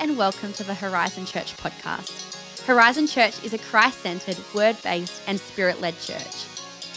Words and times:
and 0.00 0.16
welcome 0.16 0.52
to 0.52 0.62
the 0.62 0.74
Horizon 0.74 1.26
Church 1.26 1.56
podcast. 1.56 2.64
Horizon 2.64 3.08
Church 3.08 3.42
is 3.44 3.52
a 3.52 3.58
Christ 3.58 3.98
centered, 3.98 4.36
word 4.54 4.76
based, 4.84 5.22
and 5.26 5.40
spirit 5.40 5.80
led 5.80 5.98
church. 5.98 6.46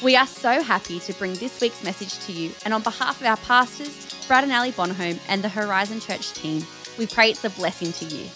We 0.04 0.16
are 0.16 0.28
so 0.28 0.62
happy 0.62 1.00
to 1.00 1.14
bring 1.14 1.34
this 1.36 1.60
week's 1.62 1.84
message 1.84 2.20
to 2.26 2.32
you, 2.32 2.52
and 2.64 2.76
on 2.76 2.84
behalf 2.84 3.20
of 3.20 3.26
our 3.26 3.38
pastors, 3.38 4.24
Brad 4.28 4.44
and 4.44 4.54
Ali 4.54 4.72
Bonholm, 4.72 5.20
and 5.28 5.44
the 5.44 5.50
Horizon 5.50 6.00
Church 6.00 6.34
team, 6.34 6.64
we 7.00 7.08
pray 7.08 7.32
it's 7.32 7.44
a 7.44 7.50
blessing 7.50 7.92
to 7.94 8.06
you. 8.06 8.28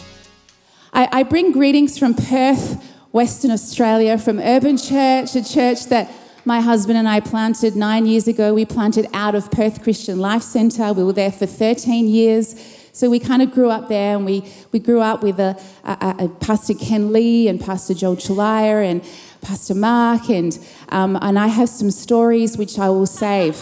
I, 0.93 1.09
I 1.11 1.23
bring 1.23 1.52
greetings 1.52 2.00
from 2.00 2.16
Perth, 2.16 2.84
Western 3.11 3.52
Australia, 3.52 4.18
from 4.18 4.39
Urban 4.39 4.77
Church, 4.77 5.36
a 5.36 5.43
church 5.43 5.86
that 5.88 6.11
my 6.43 6.59
husband 6.59 6.97
and 6.97 7.07
I 7.07 7.20
planted 7.20 7.75
nine 7.75 8.07
years 8.07 8.27
ago. 8.27 8.54
We 8.54 8.66
planted 8.66 9.07
out 9.13 9.36
of 9.36 9.52
Perth 9.52 9.84
Christian 9.84 10.20
Life 10.20 10.43
Centre. 10.43 10.91
We 10.91 11.04
were 11.04 11.13
there 11.13 11.32
for 11.32 11.45
13 11.45 12.07
years. 12.07 12.55
So 12.96 13.09
we 13.09 13.20
kind 13.20 13.41
of 13.41 13.52
grew 13.52 13.70
up 13.70 13.89
there, 13.89 14.16
and 14.16 14.25
we, 14.25 14.50
we 14.71 14.80
grew 14.80 15.02
up 15.02 15.21
with 15.21 15.38
a, 15.38 15.62
a, 15.84 16.16
a 16.17 16.30
Pastor 16.30 16.73
Ken 16.73 17.12
Lee 17.12 17.49
and 17.49 17.59
Pastor 17.59 17.94
Joel 17.94 18.16
Chalaya 18.16 18.90
and 18.90 19.04
Pastor 19.41 19.76
Mark, 19.76 20.30
and, 20.30 20.58
um, 20.90 21.20
and 21.21 21.38
I 21.38 21.48
have 21.48 21.68
some 21.68 21.91
stories 21.91 22.58
which 22.58 22.80
I 22.80 22.88
will 22.88 23.05
save 23.05 23.58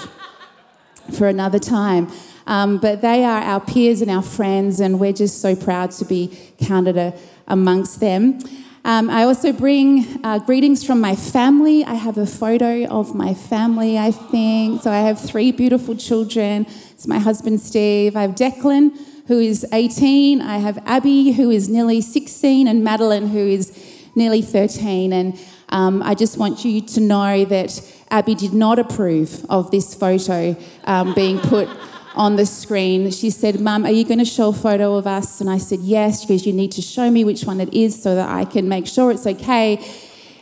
for 1.17 1.27
another 1.27 1.57
time. 1.57 2.11
Um, 2.45 2.77
but 2.77 3.01
they 3.01 3.23
are 3.23 3.41
our 3.41 3.59
peers 3.59 4.03
and 4.03 4.11
our 4.11 4.21
friends, 4.21 4.79
and 4.79 4.99
we're 4.99 5.13
just 5.13 5.41
so 5.41 5.55
proud 5.55 5.89
to 5.93 6.05
be 6.05 6.37
counted 6.59 6.97
a, 6.97 7.17
amongst 7.47 8.01
them. 8.01 8.37
Um, 8.85 9.09
I 9.09 9.23
also 9.23 9.51
bring 9.51 10.23
uh, 10.23 10.39
greetings 10.45 10.83
from 10.85 11.01
my 11.01 11.15
family. 11.15 11.83
I 11.83 11.95
have 11.95 12.19
a 12.19 12.27
photo 12.27 12.85
of 12.85 13.15
my 13.15 13.33
family, 13.33 13.97
I 13.97 14.11
think. 14.11 14.83
So 14.83 14.91
I 14.91 14.99
have 14.99 15.19
three 15.19 15.51
beautiful 15.51 15.95
children. 15.95 16.67
It's 16.91 17.07
my 17.07 17.17
husband, 17.17 17.61
Steve. 17.61 18.15
I 18.15 18.21
have 18.21 18.35
Declan, 18.35 18.95
who 19.27 19.39
is 19.39 19.65
18. 19.71 20.41
I 20.41 20.57
have 20.57 20.77
Abby, 20.85 21.31
who 21.31 21.49
is 21.49 21.69
nearly 21.69 22.01
16, 22.01 22.67
and 22.67 22.83
Madeline, 22.83 23.27
who 23.27 23.39
is 23.39 23.71
nearly 24.15 24.41
13. 24.41 25.13
And 25.13 25.39
um, 25.69 26.03
I 26.03 26.13
just 26.13 26.37
want 26.37 26.65
you 26.65 26.81
to 26.81 27.01
know 27.01 27.45
that 27.45 27.81
Abby 28.11 28.35
did 28.35 28.53
not 28.53 28.79
approve 28.79 29.45
of 29.49 29.71
this 29.71 29.95
photo 29.95 30.55
um, 30.83 31.13
being 31.13 31.39
put 31.39 31.67
on 32.15 32.35
the 32.35 32.45
screen. 32.45 33.09
She 33.11 33.29
said, 33.29 33.59
Mum, 33.59 33.85
are 33.85 33.91
you 33.91 34.05
going 34.05 34.19
to 34.19 34.25
show 34.25 34.49
a 34.49 34.53
photo 34.53 34.95
of 34.95 35.07
us? 35.07 35.41
And 35.41 35.49
I 35.49 35.57
said, 35.57 35.79
Yes, 35.79 36.21
She 36.21 36.27
goes, 36.27 36.45
you 36.45 36.53
need 36.53 36.71
to 36.73 36.81
show 36.81 37.09
me 37.09 37.23
which 37.23 37.45
one 37.45 37.59
it 37.59 37.73
is 37.73 38.01
so 38.01 38.15
that 38.15 38.29
I 38.29 38.45
can 38.45 38.69
make 38.69 38.87
sure 38.87 39.11
it's 39.11 39.25
okay. 39.25 39.83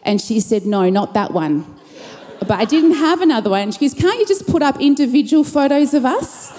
And 0.03 0.19
she 0.19 0.39
said, 0.39 0.65
No, 0.65 0.89
not 0.89 1.13
that 1.13 1.31
one. 1.31 1.65
But 2.39 2.51
I 2.51 2.65
didn't 2.65 2.95
have 2.95 3.21
another 3.21 3.51
one. 3.51 3.61
And 3.61 3.73
she 3.73 3.79
goes, 3.79 3.93
Can't 3.93 4.19
you 4.19 4.25
just 4.25 4.47
put 4.47 4.61
up 4.61 4.81
individual 4.81 5.43
photos 5.43 5.93
of 5.93 6.03
us? 6.05 6.50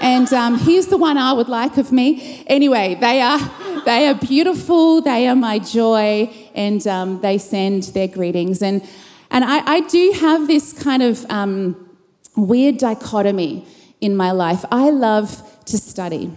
And 0.00 0.32
um, 0.32 0.58
here's 0.58 0.86
the 0.86 0.96
one 0.96 1.18
I 1.18 1.32
would 1.32 1.48
like 1.48 1.76
of 1.76 1.92
me. 1.92 2.42
Anyway, 2.46 2.96
they 3.00 3.20
are 3.20 3.38
they 3.84 4.08
are 4.08 4.14
beautiful. 4.14 5.02
They 5.02 5.28
are 5.28 5.36
my 5.36 5.58
joy, 5.58 6.30
and 6.54 6.86
um, 6.86 7.20
they 7.20 7.36
send 7.36 7.84
their 7.84 8.08
greetings. 8.08 8.62
And 8.62 8.86
and 9.30 9.44
I, 9.44 9.74
I 9.74 9.80
do 9.80 10.12
have 10.20 10.46
this 10.46 10.72
kind 10.72 11.02
of 11.02 11.24
um, 11.30 11.88
weird 12.34 12.78
dichotomy 12.78 13.66
in 14.00 14.16
my 14.16 14.30
life. 14.30 14.64
I 14.70 14.90
love 14.90 15.42
to 15.66 15.76
study. 15.76 16.32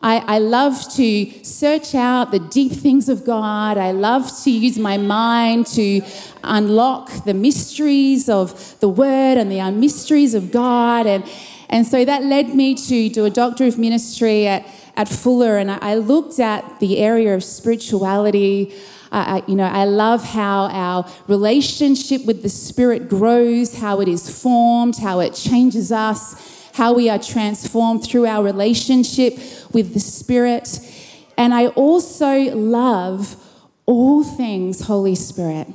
I, 0.00 0.18
I, 0.36 0.38
love 0.38 0.80
to 0.94 1.44
search 1.44 1.96
out 1.96 2.30
the 2.30 2.38
deep 2.38 2.70
things 2.70 3.08
of 3.08 3.26
God. 3.26 3.76
I 3.76 3.90
love 3.90 4.30
to 4.44 4.50
use 4.50 4.78
my 4.78 4.96
mind 4.96 5.66
to 5.74 6.02
unlock 6.44 7.24
the 7.24 7.34
mysteries 7.34 8.28
of 8.28 8.78
the 8.78 8.88
Word 8.88 9.38
and 9.38 9.50
the 9.50 9.68
mysteries 9.72 10.34
of 10.34 10.52
God. 10.52 11.08
And, 11.08 11.24
and 11.70 11.86
so 11.86 12.04
that 12.04 12.24
led 12.24 12.54
me 12.54 12.74
to 12.74 13.08
do 13.08 13.24
a 13.24 13.30
Doctor 13.30 13.66
of 13.66 13.78
Ministry 13.78 14.46
at, 14.46 14.66
at 14.96 15.08
Fuller, 15.08 15.58
and 15.58 15.70
I 15.70 15.94
looked 15.94 16.40
at 16.40 16.80
the 16.80 16.98
area 16.98 17.34
of 17.34 17.44
spirituality. 17.44 18.74
Uh, 19.12 19.40
you 19.46 19.54
know, 19.54 19.64
I 19.64 19.84
love 19.84 20.22
how 20.24 20.68
our 20.68 21.10
relationship 21.28 22.24
with 22.24 22.42
the 22.42 22.48
Spirit 22.48 23.08
grows, 23.08 23.78
how 23.78 24.00
it 24.00 24.08
is 24.08 24.42
formed, 24.42 24.96
how 24.98 25.20
it 25.20 25.34
changes 25.34 25.92
us, 25.92 26.70
how 26.74 26.92
we 26.92 27.08
are 27.08 27.18
transformed 27.18 28.04
through 28.04 28.26
our 28.26 28.42
relationship 28.42 29.38
with 29.72 29.94
the 29.94 30.00
Spirit. 30.00 30.78
And 31.36 31.54
I 31.54 31.68
also 31.68 32.54
love 32.54 33.36
all 33.86 34.24
things 34.24 34.82
Holy 34.82 35.14
Spirit. 35.14 35.68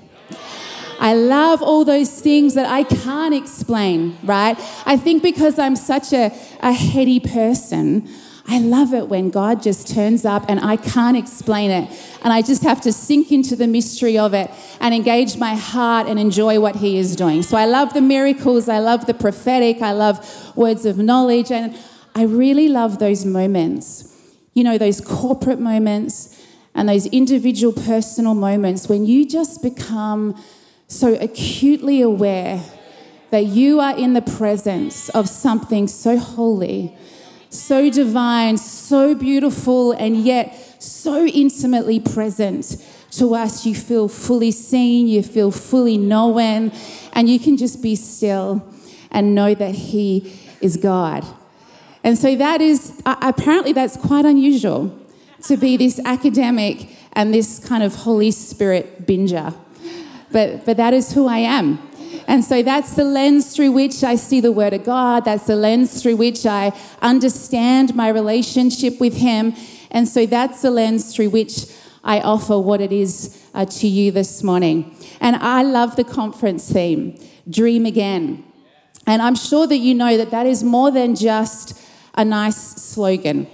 I 1.00 1.14
love 1.14 1.62
all 1.62 1.86
those 1.86 2.22
things 2.22 2.54
that 2.54 2.68
I 2.68 2.84
can't 2.84 3.34
explain, 3.34 4.18
right? 4.24 4.58
I 4.86 4.98
think 4.98 5.24
because 5.24 5.60
I'm 5.60 5.76
such 5.76 6.14
a, 6.14 6.32
a 6.62 6.72
heady 6.72 7.20
person, 7.20 8.08
I 8.48 8.60
love 8.60 8.94
it 8.94 9.08
when 9.08 9.30
God 9.30 9.62
just 9.64 9.88
turns 9.88 10.26
up 10.26 10.46
and 10.50 10.60
I 10.60 10.76
can't 10.76 11.16
explain 11.16 11.72
it. 11.72 11.90
And 12.24 12.34
I 12.34 12.42
just 12.42 12.64
have 12.64 12.82
to 12.82 12.92
sink 12.92 13.32
into 13.32 13.56
the 13.56 13.68
mystery 13.68 14.18
of 14.18 14.34
it 14.34 14.52
and 14.82 14.94
engage 14.94 15.38
my 15.38 15.56
heart 15.56 16.08
and 16.08 16.20
enjoy 16.20 16.60
what 16.60 16.76
He 16.76 16.98
is 16.98 17.16
doing. 17.16 17.42
So 17.42 17.56
I 17.56 17.66
love 17.66 17.94
the 17.94 18.02
miracles, 18.02 18.68
I 18.68 18.80
love 18.80 19.06
the 19.06 19.14
prophetic, 19.14 19.82
I 19.82 19.94
love 19.94 20.56
words 20.58 20.86
of 20.86 20.98
knowledge, 20.98 21.52
and 21.52 21.78
I 22.16 22.24
really 22.24 22.68
love 22.68 23.00
those 23.00 23.26
moments. 23.26 24.10
You 24.54 24.64
know, 24.64 24.78
those 24.78 25.00
corporate 25.00 25.60
moments 25.60 26.40
and 26.76 26.90
those 26.90 27.06
individual 27.08 27.74
personal 27.74 28.34
moments 28.34 28.90
when 28.90 29.06
you 29.06 29.28
just 29.28 29.64
become 29.64 30.36
so 30.94 31.16
acutely 31.16 32.02
aware 32.02 32.64
that 33.32 33.46
you 33.46 33.80
are 33.80 33.98
in 33.98 34.14
the 34.14 34.22
presence 34.22 35.10
of 35.10 35.28
something 35.28 35.88
so 35.88 36.18
holy, 36.18 36.96
so 37.50 37.90
divine, 37.90 38.58
so 38.58 39.16
beautiful, 39.16 39.92
and 39.92 40.18
yet 40.18 40.56
so 40.82 41.26
intimately 41.26 42.00
present 42.00 42.78
to 43.10 43.34
us. 43.34 43.66
You 43.66 43.74
feel 43.74 44.08
fully 44.08 44.52
seen, 44.52 45.08
you 45.08 45.24
feel 45.24 45.50
fully 45.50 45.98
known, 45.98 46.72
and 47.14 47.28
you 47.28 47.40
can 47.40 47.58
just 47.58 47.82
be 47.82 47.96
still 47.96 48.64
and 49.10 49.34
know 49.34 49.56
that 49.56 49.74
He 49.74 50.40
is 50.62 50.78
God. 50.78 51.26
And 52.04 52.18
so 52.18 52.36
that 52.36 52.62
is, 52.62 53.02
apparently, 53.06 53.74
that's 53.74 53.98
quite 53.98 54.26
unusual 54.26 54.96
to 55.44 55.58
be 55.58 55.78
this 55.78 56.00
academic 56.06 56.88
and 57.14 57.34
this 57.34 57.60
kind 57.60 57.82
of 57.82 57.96
Holy 57.96 58.32
Spirit 58.32 59.08
binger 59.08 59.56
but, 60.34 60.66
but 60.66 60.76
that 60.78 60.94
is 60.94 61.14
who 61.14 61.28
I 61.28 61.38
am. 61.38 61.80
And 62.28 62.44
so 62.44 62.62
that's 62.62 62.96
the 62.96 63.04
lens 63.04 63.56
through 63.56 63.72
which 63.72 64.04
I 64.04 64.16
see 64.16 64.40
the 64.40 64.52
Word 64.52 64.74
of 64.74 64.84
God. 64.84 65.26
That's 65.26 65.48
the 65.48 65.56
lens 65.56 66.02
through 66.02 66.18
which 66.18 66.46
I 66.46 66.72
understand 67.02 67.96
my 67.96 68.10
relationship 68.10 69.00
with 69.00 69.16
Him. 69.16 69.56
And 69.92 70.08
so 70.08 70.26
that's 70.26 70.62
the 70.62 70.72
lens 70.72 71.16
through 71.16 71.30
which 71.30 71.66
I 72.04 72.20
offer 72.20 72.60
what 72.60 72.82
it 72.82 72.92
is 72.92 73.42
uh, 73.54 73.66
to 73.66 73.88
you 73.88 74.12
this 74.12 74.44
morning. 74.44 74.98
And 75.22 75.36
I 75.38 75.64
love 75.64 75.96
the 75.96 76.04
conference 76.04 76.72
theme 76.72 77.18
Dream 77.50 77.86
Again. 77.86 78.44
And 79.06 79.22
I'm 79.22 79.36
sure 79.36 79.68
that 79.68 79.78
you 79.78 79.94
know 79.94 80.18
that 80.18 80.32
that 80.32 80.46
is 80.46 80.64
more 80.64 80.92
than 80.92 81.16
just 81.16 81.80
a 82.16 82.24
nice 82.24 82.58
slogan, 82.58 83.48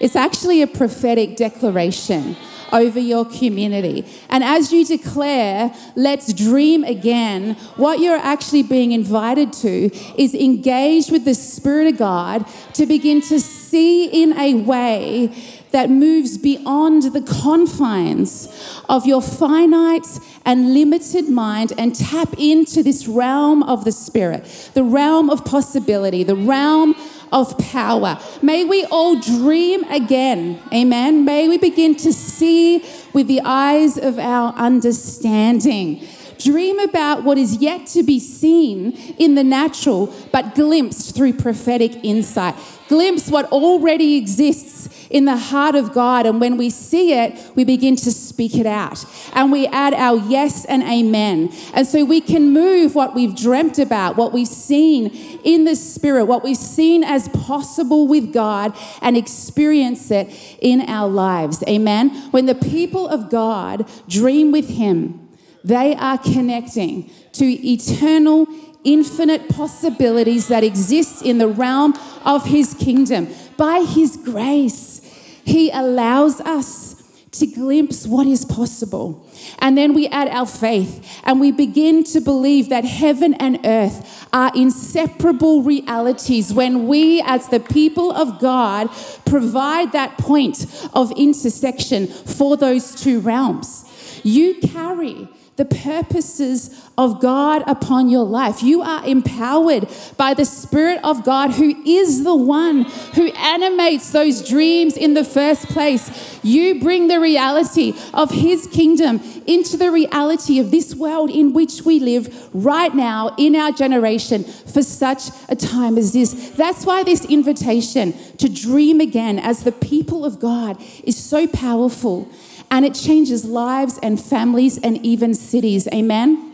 it's 0.00 0.16
actually 0.16 0.62
a 0.62 0.66
prophetic 0.66 1.36
declaration 1.36 2.36
over 2.72 2.98
your 2.98 3.24
community. 3.24 4.04
And 4.28 4.42
as 4.44 4.72
you 4.72 4.84
declare, 4.84 5.74
let's 5.94 6.32
dream 6.32 6.84
again, 6.84 7.54
what 7.76 8.00
you're 8.00 8.16
actually 8.16 8.62
being 8.62 8.92
invited 8.92 9.52
to 9.54 9.90
is 10.20 10.34
engage 10.34 11.10
with 11.10 11.24
the 11.24 11.34
Spirit 11.34 11.88
of 11.88 11.98
God 11.98 12.46
to 12.74 12.86
begin 12.86 13.20
to 13.22 13.40
see 13.40 14.22
in 14.22 14.38
a 14.38 14.54
way 14.54 15.34
that 15.76 15.90
moves 15.90 16.38
beyond 16.38 17.02
the 17.02 17.20
confines 17.20 18.48
of 18.88 19.04
your 19.04 19.20
finite 19.20 20.06
and 20.46 20.72
limited 20.72 21.28
mind 21.28 21.70
and 21.76 21.94
tap 21.94 22.32
into 22.38 22.82
this 22.82 23.06
realm 23.06 23.62
of 23.62 23.84
the 23.84 23.92
Spirit, 23.92 24.70
the 24.72 24.82
realm 24.82 25.28
of 25.28 25.44
possibility, 25.44 26.24
the 26.24 26.34
realm 26.34 26.94
of 27.30 27.58
power. 27.58 28.18
May 28.40 28.64
we 28.64 28.86
all 28.86 29.20
dream 29.20 29.84
again. 29.90 30.62
Amen. 30.72 31.26
May 31.26 31.46
we 31.46 31.58
begin 31.58 31.94
to 31.96 32.10
see 32.10 32.82
with 33.12 33.26
the 33.26 33.42
eyes 33.44 33.98
of 33.98 34.18
our 34.18 34.54
understanding. 34.54 36.08
Dream 36.38 36.78
about 36.78 37.22
what 37.22 37.36
is 37.36 37.56
yet 37.56 37.86
to 37.88 38.02
be 38.02 38.18
seen 38.18 38.92
in 39.18 39.34
the 39.34 39.44
natural, 39.44 40.14
but 40.32 40.54
glimpsed 40.54 41.14
through 41.14 41.34
prophetic 41.34 42.02
insight. 42.02 42.54
Glimpse 42.88 43.28
what 43.30 43.46
already 43.52 44.16
exists 44.16 44.88
in 45.10 45.24
the 45.24 45.36
heart 45.36 45.74
of 45.74 45.92
God. 45.92 46.26
And 46.26 46.40
when 46.40 46.56
we 46.56 46.70
see 46.70 47.12
it, 47.12 47.38
we 47.54 47.64
begin 47.64 47.96
to 47.96 48.10
speak 48.10 48.56
it 48.56 48.66
out. 48.66 49.04
And 49.32 49.52
we 49.52 49.66
add 49.68 49.94
our 49.94 50.16
yes 50.16 50.64
and 50.64 50.82
amen. 50.82 51.52
And 51.74 51.86
so 51.86 52.04
we 52.04 52.20
can 52.20 52.52
move 52.52 52.94
what 52.94 53.14
we've 53.14 53.34
dreamt 53.34 53.78
about, 53.78 54.16
what 54.16 54.32
we've 54.32 54.46
seen 54.46 55.08
in 55.44 55.64
the 55.64 55.76
Spirit, 55.76 56.26
what 56.26 56.44
we've 56.44 56.56
seen 56.56 57.04
as 57.04 57.28
possible 57.28 58.06
with 58.06 58.32
God, 58.32 58.76
and 59.00 59.16
experience 59.16 60.10
it 60.10 60.28
in 60.60 60.82
our 60.82 61.08
lives. 61.08 61.62
Amen. 61.68 62.10
When 62.30 62.46
the 62.46 62.54
people 62.54 63.08
of 63.08 63.30
God 63.30 63.88
dream 64.08 64.52
with 64.52 64.68
Him, 64.70 65.28
they 65.64 65.96
are 65.96 66.18
connecting 66.18 67.10
to 67.32 67.44
eternal, 67.44 68.46
infinite 68.86 69.48
possibilities 69.48 70.48
that 70.48 70.64
exist 70.64 71.22
in 71.22 71.38
the 71.38 71.48
realm 71.48 71.92
of 72.24 72.46
His 72.46 72.72
kingdom 72.72 73.28
by 73.56 73.80
His 73.80 74.16
grace. 74.16 75.02
He 75.44 75.70
allows 75.70 76.40
us 76.40 76.94
to 77.32 77.46
glimpse 77.46 78.06
what 78.06 78.26
is 78.26 78.44
possible. 78.44 79.26
And 79.58 79.76
then 79.76 79.92
we 79.92 80.06
add 80.08 80.28
our 80.28 80.46
faith 80.46 81.20
and 81.24 81.38
we 81.38 81.52
begin 81.52 82.02
to 82.04 82.20
believe 82.20 82.70
that 82.70 82.84
heaven 82.84 83.34
and 83.34 83.60
earth 83.64 84.26
are 84.32 84.50
inseparable 84.54 85.62
realities 85.62 86.52
when 86.52 86.86
we, 86.86 87.20
as 87.22 87.48
the 87.48 87.60
people 87.60 88.10
of 88.12 88.38
God, 88.40 88.88
provide 89.26 89.92
that 89.92 90.16
point 90.18 90.66
of 90.94 91.12
intersection 91.12 92.06
for 92.06 92.56
those 92.56 92.94
two 92.94 93.20
realms. 93.20 93.84
You 94.22 94.54
carry 94.54 95.28
the 95.56 95.64
purposes 95.64 96.70
of 96.98 97.20
God 97.20 97.62
upon 97.66 98.10
your 98.10 98.24
life. 98.24 98.62
You 98.62 98.82
are 98.82 99.04
empowered 99.06 99.88
by 100.16 100.34
the 100.34 100.44
Spirit 100.44 101.00
of 101.02 101.24
God, 101.24 101.52
who 101.52 101.82
is 101.84 102.24
the 102.24 102.36
one 102.36 102.82
who 103.14 103.32
animates 103.32 104.12
those 104.12 104.46
dreams 104.46 104.96
in 104.96 105.14
the 105.14 105.24
first 105.24 105.68
place. 105.68 106.38
You 106.44 106.78
bring 106.80 107.08
the 107.08 107.18
reality 107.18 107.94
of 108.12 108.30
His 108.30 108.66
kingdom 108.66 109.20
into 109.46 109.76
the 109.78 109.90
reality 109.90 110.58
of 110.58 110.70
this 110.70 110.94
world 110.94 111.30
in 111.30 111.54
which 111.54 111.82
we 111.82 112.00
live 112.00 112.54
right 112.54 112.94
now 112.94 113.34
in 113.38 113.56
our 113.56 113.72
generation 113.72 114.44
for 114.44 114.82
such 114.82 115.30
a 115.48 115.56
time 115.56 115.96
as 115.96 116.12
this. 116.12 116.50
That's 116.50 116.84
why 116.84 117.02
this 117.02 117.24
invitation 117.24 118.12
to 118.36 118.48
dream 118.48 119.00
again 119.00 119.38
as 119.38 119.64
the 119.64 119.72
people 119.72 120.24
of 120.24 120.38
God 120.38 120.80
is 121.04 121.16
so 121.16 121.46
powerful 121.46 122.28
and 122.70 122.84
it 122.84 122.94
changes 122.94 123.44
lives 123.44 123.98
and 124.02 124.20
families 124.20 124.78
and 124.78 125.04
even 125.04 125.34
cities. 125.34 125.88
Amen? 125.88 126.52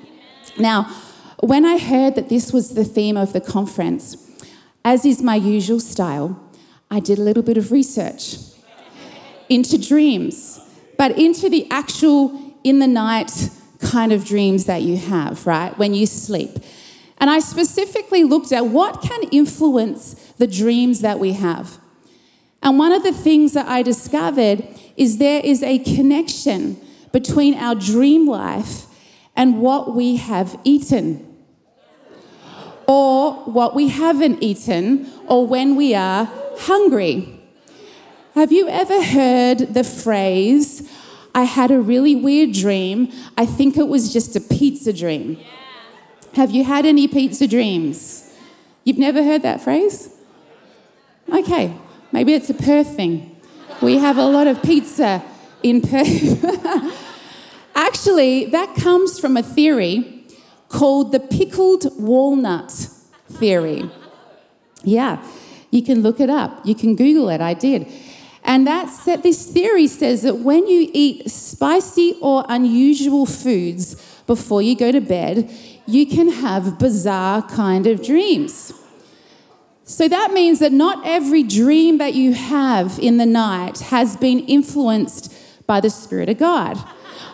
Now, 0.58 0.84
when 1.40 1.64
I 1.64 1.78
heard 1.78 2.14
that 2.14 2.28
this 2.28 2.52
was 2.52 2.74
the 2.74 2.84
theme 2.84 3.16
of 3.16 3.32
the 3.32 3.40
conference, 3.40 4.16
as 4.84 5.04
is 5.04 5.22
my 5.22 5.36
usual 5.36 5.80
style, 5.80 6.40
I 6.90 7.00
did 7.00 7.18
a 7.18 7.22
little 7.22 7.42
bit 7.42 7.56
of 7.56 7.72
research 7.72 8.36
into 9.48 9.78
dreams, 9.78 10.60
but 10.98 11.18
into 11.18 11.48
the 11.48 11.66
actual 11.70 12.38
in 12.64 12.78
the 12.78 12.86
night 12.86 13.50
kind 13.80 14.12
of 14.12 14.24
dreams 14.24 14.66
that 14.66 14.82
you 14.82 14.96
have, 14.96 15.46
right? 15.46 15.76
When 15.76 15.94
you 15.94 16.06
sleep. 16.06 16.58
And 17.18 17.28
I 17.30 17.40
specifically 17.40 18.24
looked 18.24 18.52
at 18.52 18.66
what 18.66 19.02
can 19.02 19.24
influence 19.30 20.14
the 20.38 20.46
dreams 20.46 21.00
that 21.00 21.18
we 21.18 21.32
have. 21.32 21.78
And 22.62 22.78
one 22.78 22.92
of 22.92 23.02
the 23.02 23.12
things 23.12 23.52
that 23.54 23.66
I 23.66 23.82
discovered 23.82 24.71
is 24.96 25.18
there 25.18 25.40
is 25.44 25.62
a 25.62 25.78
connection 25.78 26.80
between 27.12 27.54
our 27.54 27.74
dream 27.74 28.26
life 28.26 28.86
and 29.36 29.60
what 29.60 29.94
we 29.94 30.16
have 30.16 30.58
eaten, 30.64 31.26
or 32.86 33.34
what 33.44 33.74
we 33.74 33.88
haven't 33.88 34.42
eaten, 34.42 35.10
or 35.26 35.46
when 35.46 35.76
we 35.76 35.94
are 35.94 36.28
hungry. 36.58 37.40
Have 38.34 38.52
you 38.52 38.68
ever 38.68 39.02
heard 39.02 39.58
the 39.74 39.84
phrase, 39.84 40.90
I 41.34 41.44
had 41.44 41.70
a 41.70 41.80
really 41.80 42.14
weird 42.14 42.52
dream. 42.52 43.10
I 43.36 43.46
think 43.46 43.76
it 43.76 43.88
was 43.88 44.12
just 44.12 44.36
a 44.36 44.40
pizza 44.40 44.92
dream. 44.92 45.38
Have 46.34 46.50
you 46.50 46.64
had 46.64 46.86
any 46.86 47.08
pizza 47.08 47.46
dreams? 47.46 48.30
You've 48.84 48.98
never 48.98 49.22
heard 49.22 49.42
that 49.42 49.60
phrase? 49.60 50.10
Okay, 51.28 51.74
maybe 52.10 52.34
it's 52.34 52.50
a 52.50 52.54
Perth 52.54 52.96
thing. 52.96 53.31
We 53.82 53.98
have 53.98 54.16
a 54.16 54.24
lot 54.24 54.46
of 54.46 54.62
pizza 54.62 55.24
in 55.64 55.80
Perth. 55.80 56.44
Actually, 57.74 58.44
that 58.46 58.76
comes 58.76 59.18
from 59.18 59.36
a 59.36 59.42
theory 59.42 60.24
called 60.68 61.10
the 61.10 61.18
pickled 61.18 61.86
walnut 62.00 62.70
theory. 63.28 63.90
Yeah, 64.84 65.26
you 65.72 65.82
can 65.82 66.02
look 66.02 66.20
it 66.20 66.30
up. 66.30 66.64
You 66.64 66.76
can 66.76 66.94
Google 66.94 67.28
it. 67.28 67.40
I 67.40 67.54
did. 67.54 67.88
And 68.44 68.64
that's 68.68 69.04
that 69.04 69.24
this 69.24 69.50
theory 69.50 69.88
says 69.88 70.22
that 70.22 70.38
when 70.38 70.68
you 70.68 70.88
eat 70.92 71.28
spicy 71.28 72.16
or 72.20 72.44
unusual 72.48 73.26
foods 73.26 73.96
before 74.28 74.62
you 74.62 74.76
go 74.76 74.92
to 74.92 75.00
bed, 75.00 75.50
you 75.86 76.06
can 76.06 76.28
have 76.28 76.78
bizarre 76.78 77.42
kind 77.42 77.88
of 77.88 78.00
dreams. 78.00 78.72
So 79.92 80.08
that 80.08 80.32
means 80.32 80.58
that 80.60 80.72
not 80.72 81.02
every 81.04 81.42
dream 81.42 81.98
that 81.98 82.14
you 82.14 82.32
have 82.32 82.98
in 82.98 83.18
the 83.18 83.26
night 83.26 83.80
has 83.80 84.16
been 84.16 84.38
influenced 84.46 85.30
by 85.66 85.80
the 85.80 85.90
Spirit 85.90 86.30
of 86.30 86.38
God. 86.38 86.78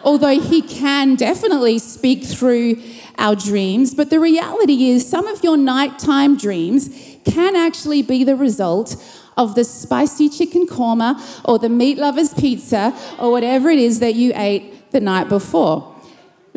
Although 0.02 0.40
He 0.40 0.62
can 0.62 1.14
definitely 1.14 1.78
speak 1.78 2.24
through 2.24 2.82
our 3.16 3.36
dreams, 3.36 3.94
but 3.94 4.10
the 4.10 4.18
reality 4.18 4.90
is 4.90 5.08
some 5.08 5.28
of 5.28 5.44
your 5.44 5.56
nighttime 5.56 6.36
dreams 6.36 6.90
can 7.24 7.54
actually 7.54 8.02
be 8.02 8.24
the 8.24 8.34
result 8.34 8.96
of 9.36 9.54
the 9.54 9.62
spicy 9.62 10.28
chicken 10.28 10.66
korma 10.66 11.14
or 11.44 11.60
the 11.60 11.68
meat 11.68 11.96
lovers 11.96 12.34
pizza 12.34 12.92
or 13.20 13.30
whatever 13.30 13.70
it 13.70 13.78
is 13.78 14.00
that 14.00 14.16
you 14.16 14.32
ate 14.34 14.90
the 14.90 15.00
night 15.00 15.28
before. 15.28 15.94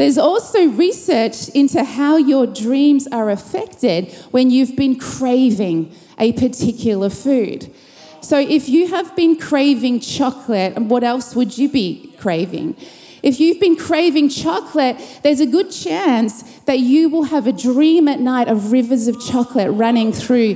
There's 0.02 0.18
also 0.18 0.66
research 0.70 1.48
into 1.50 1.84
how 1.84 2.18
your 2.18 2.48
dreams 2.48 3.06
are 3.12 3.30
affected 3.30 4.12
when 4.32 4.50
you've 4.50 4.76
been 4.76 4.98
craving 4.98 5.96
a 6.18 6.34
particular 6.34 7.12
food. 7.12 7.72
So, 8.20 8.40
if 8.40 8.68
you 8.68 8.88
have 8.88 9.16
been 9.16 9.38
craving 9.38 10.00
chocolate, 10.00 10.76
what 10.76 11.04
else 11.04 11.36
would 11.36 11.56
you 11.56 11.70
be 11.70 12.16
craving? 12.18 12.78
If 13.22 13.40
you've 13.40 13.60
been 13.60 13.76
craving 13.76 14.30
chocolate, 14.30 14.98
there's 15.22 15.40
a 15.40 15.46
good 15.46 15.70
chance 15.70 16.42
that 16.62 16.80
you 16.80 17.08
will 17.08 17.26
have 17.26 17.46
a 17.46 17.54
dream 17.54 18.08
at 18.08 18.20
night 18.20 18.48
of 18.48 18.72
rivers 18.72 19.08
of 19.08 19.24
chocolate 19.24 19.70
running 19.72 20.14
through 20.14 20.56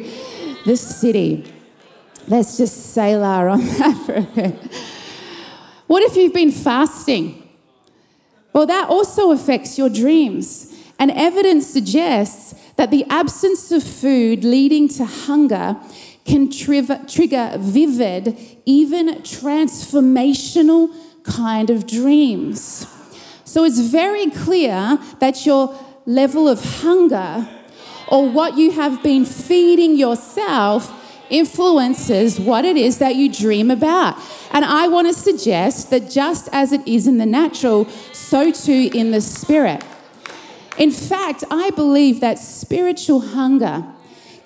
the 0.66 0.76
city. 0.76 1.54
Let's 2.28 2.58
just 2.58 2.94
sailor 2.94 3.48
on 3.50 3.60
that 3.78 4.06
for 4.08 4.16
a 4.16 4.22
bit. 4.22 4.56
What 5.86 6.02
if 6.02 6.16
you've 6.16 6.34
been 6.34 6.52
fasting? 6.52 7.44
Well, 8.56 8.66
that 8.68 8.88
also 8.88 9.32
affects 9.32 9.78
your 9.78 9.90
dreams. 9.90 10.74
And 10.98 11.12
evidence 11.12 11.68
suggests 11.68 12.56
that 12.78 12.90
the 12.90 13.06
absence 13.10 13.70
of 13.70 13.84
food 13.84 14.46
leading 14.46 14.88
to 14.96 15.04
hunger 15.04 15.76
can 16.24 16.50
trigger 16.50 17.58
vivid, 17.58 18.38
even 18.66 19.08
transformational 19.24 20.90
kind 21.24 21.70
of 21.70 21.86
dreams. 21.86 22.88
So 23.44 23.66
it's 23.66 23.82
very 23.82 24.32
clear 24.32 25.00
that 25.20 25.46
your 25.46 25.78
level 26.06 26.48
of 26.48 26.64
hunger 26.80 27.50
or 28.08 28.30
what 28.30 28.58
you 28.58 28.72
have 28.72 29.04
been 29.04 29.26
feeding 29.26 29.98
yourself 29.98 31.05
influences 31.30 32.40
what 32.40 32.66
it 32.66 32.78
is 32.78 33.00
that 33.00 33.16
you 33.16 33.32
dream 33.32 33.72
about. 33.72 34.18
And 34.52 34.64
I 34.64 34.88
want 34.88 35.08
to 35.08 35.14
suggest 35.14 35.90
that 35.90 36.10
just 36.10 36.50
as 36.52 36.72
it 36.72 36.88
is 36.88 37.08
in 37.08 37.18
the 37.18 37.26
natural, 37.26 37.86
so 38.14 38.52
too 38.52 38.90
in 38.94 39.12
the 39.12 39.22
spirit. 39.22 39.84
In 40.78 40.92
fact, 40.92 41.44
I 41.50 41.70
believe 41.72 42.20
that 42.20 42.38
spiritual 42.38 43.22
hunger 43.22 43.86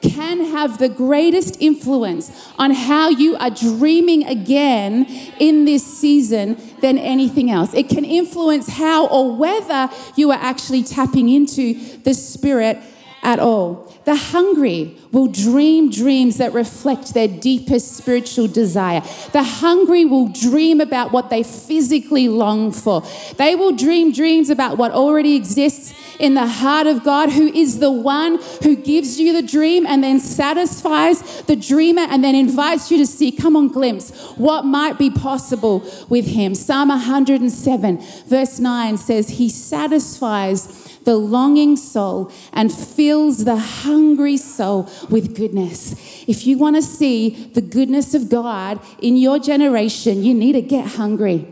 can 0.01 0.45
have 0.45 0.77
the 0.77 0.87
greatest 0.89 1.61
influence 1.61 2.31
on 2.57 2.71
how 2.71 3.09
you 3.09 3.35
are 3.37 3.49
dreaming 3.49 4.25
again 4.25 5.05
in 5.39 5.65
this 5.65 5.85
season 5.85 6.57
than 6.81 6.97
anything 6.97 7.51
else. 7.51 7.73
It 7.73 7.89
can 7.89 8.05
influence 8.05 8.69
how 8.69 9.07
or 9.07 9.35
whether 9.35 9.89
you 10.15 10.31
are 10.31 10.39
actually 10.39 10.83
tapping 10.83 11.29
into 11.29 11.73
the 12.03 12.13
Spirit 12.13 12.77
at 13.23 13.39
all. 13.39 13.93
The 14.05 14.15
hungry 14.15 14.97
will 15.11 15.27
dream 15.27 15.91
dreams 15.91 16.37
that 16.37 16.53
reflect 16.53 17.13
their 17.13 17.27
deepest 17.27 17.97
spiritual 17.97 18.47
desire. 18.47 19.01
The 19.33 19.43
hungry 19.43 20.05
will 20.05 20.29
dream 20.29 20.81
about 20.81 21.11
what 21.11 21.29
they 21.29 21.43
physically 21.43 22.27
long 22.27 22.71
for. 22.71 23.03
They 23.37 23.55
will 23.55 23.75
dream 23.75 24.11
dreams 24.11 24.49
about 24.49 24.77
what 24.77 24.91
already 24.91 25.35
exists 25.35 25.93
in 26.19 26.33
the 26.33 26.47
heart 26.47 26.85
of 26.85 27.03
God, 27.03 27.31
who 27.31 27.47
is 27.47 27.79
the 27.79 27.91
one 27.91 28.39
who 28.63 28.75
gives 28.75 29.19
you 29.19 29.33
the 29.33 29.41
dream 29.41 29.85
and 29.87 30.03
then 30.03 30.19
satisfies 30.19 31.41
the 31.43 31.55
dreamer 31.55 32.01
and 32.01 32.23
then 32.23 32.35
invites 32.35 32.91
you 32.91 32.97
to 32.97 33.05
see, 33.05 33.31
come 33.31 33.55
on, 33.55 33.69
glimpse 33.69 34.11
what 34.35 34.65
might 34.65 34.97
be 34.97 35.09
possible 35.09 35.79
with 36.09 36.27
him. 36.27 36.53
Psalm 36.55 36.89
107, 36.89 37.97
verse 38.27 38.59
9 38.59 38.97
says, 38.97 39.29
He 39.29 39.49
satisfies 39.49 40.88
the 41.09 41.17
longing 41.17 41.75
soul 41.75 42.31
and 42.53 42.71
fills 42.71 43.43
the 43.43 43.55
hungry 43.55 44.37
soul 44.37 44.87
with 45.09 45.35
goodness. 45.35 45.95
If 46.27 46.45
you 46.45 46.59
want 46.59 46.75
to 46.75 46.83
see 46.83 47.49
the 47.55 47.61
goodness 47.61 48.13
of 48.13 48.29
God 48.29 48.79
in 49.01 49.17
your 49.17 49.39
generation, 49.39 50.23
you 50.23 50.35
need 50.35 50.51
to 50.51 50.61
get 50.61 50.85
hungry. 50.85 51.47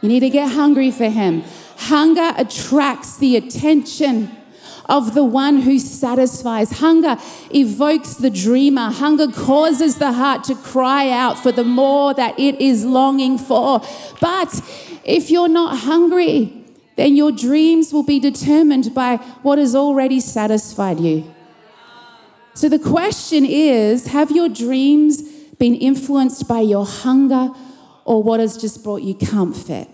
You 0.00 0.08
need 0.08 0.20
to 0.20 0.30
get 0.30 0.52
hungry 0.52 0.90
for 0.90 1.10
Him. 1.10 1.44
Hunger 1.76 2.32
attracts 2.38 3.18
the 3.18 3.36
attention 3.36 4.34
of 4.86 5.12
the 5.12 5.24
one 5.24 5.60
who 5.60 5.78
satisfies. 5.78 6.78
Hunger 6.78 7.18
evokes 7.54 8.14
the 8.14 8.30
dreamer. 8.30 8.90
Hunger 8.90 9.30
causes 9.30 9.98
the 9.98 10.12
heart 10.12 10.44
to 10.44 10.54
cry 10.54 11.10
out 11.10 11.38
for 11.38 11.52
the 11.52 11.64
more 11.64 12.14
that 12.14 12.40
it 12.40 12.58
is 12.58 12.86
longing 12.86 13.36
for. 13.36 13.82
But 14.22 14.62
if 15.04 15.30
you're 15.30 15.48
not 15.48 15.80
hungry, 15.80 16.63
then 16.96 17.16
your 17.16 17.32
dreams 17.32 17.92
will 17.92 18.02
be 18.02 18.20
determined 18.20 18.94
by 18.94 19.16
what 19.42 19.58
has 19.58 19.74
already 19.74 20.20
satisfied 20.20 21.00
you. 21.00 21.34
So 22.54 22.68
the 22.68 22.78
question 22.78 23.44
is 23.44 24.08
have 24.08 24.30
your 24.30 24.48
dreams 24.48 25.22
been 25.58 25.74
influenced 25.74 26.46
by 26.46 26.60
your 26.60 26.86
hunger 26.86 27.50
or 28.04 28.22
what 28.22 28.38
has 28.40 28.56
just 28.56 28.84
brought 28.84 29.02
you 29.02 29.14
comfort? 29.14 29.88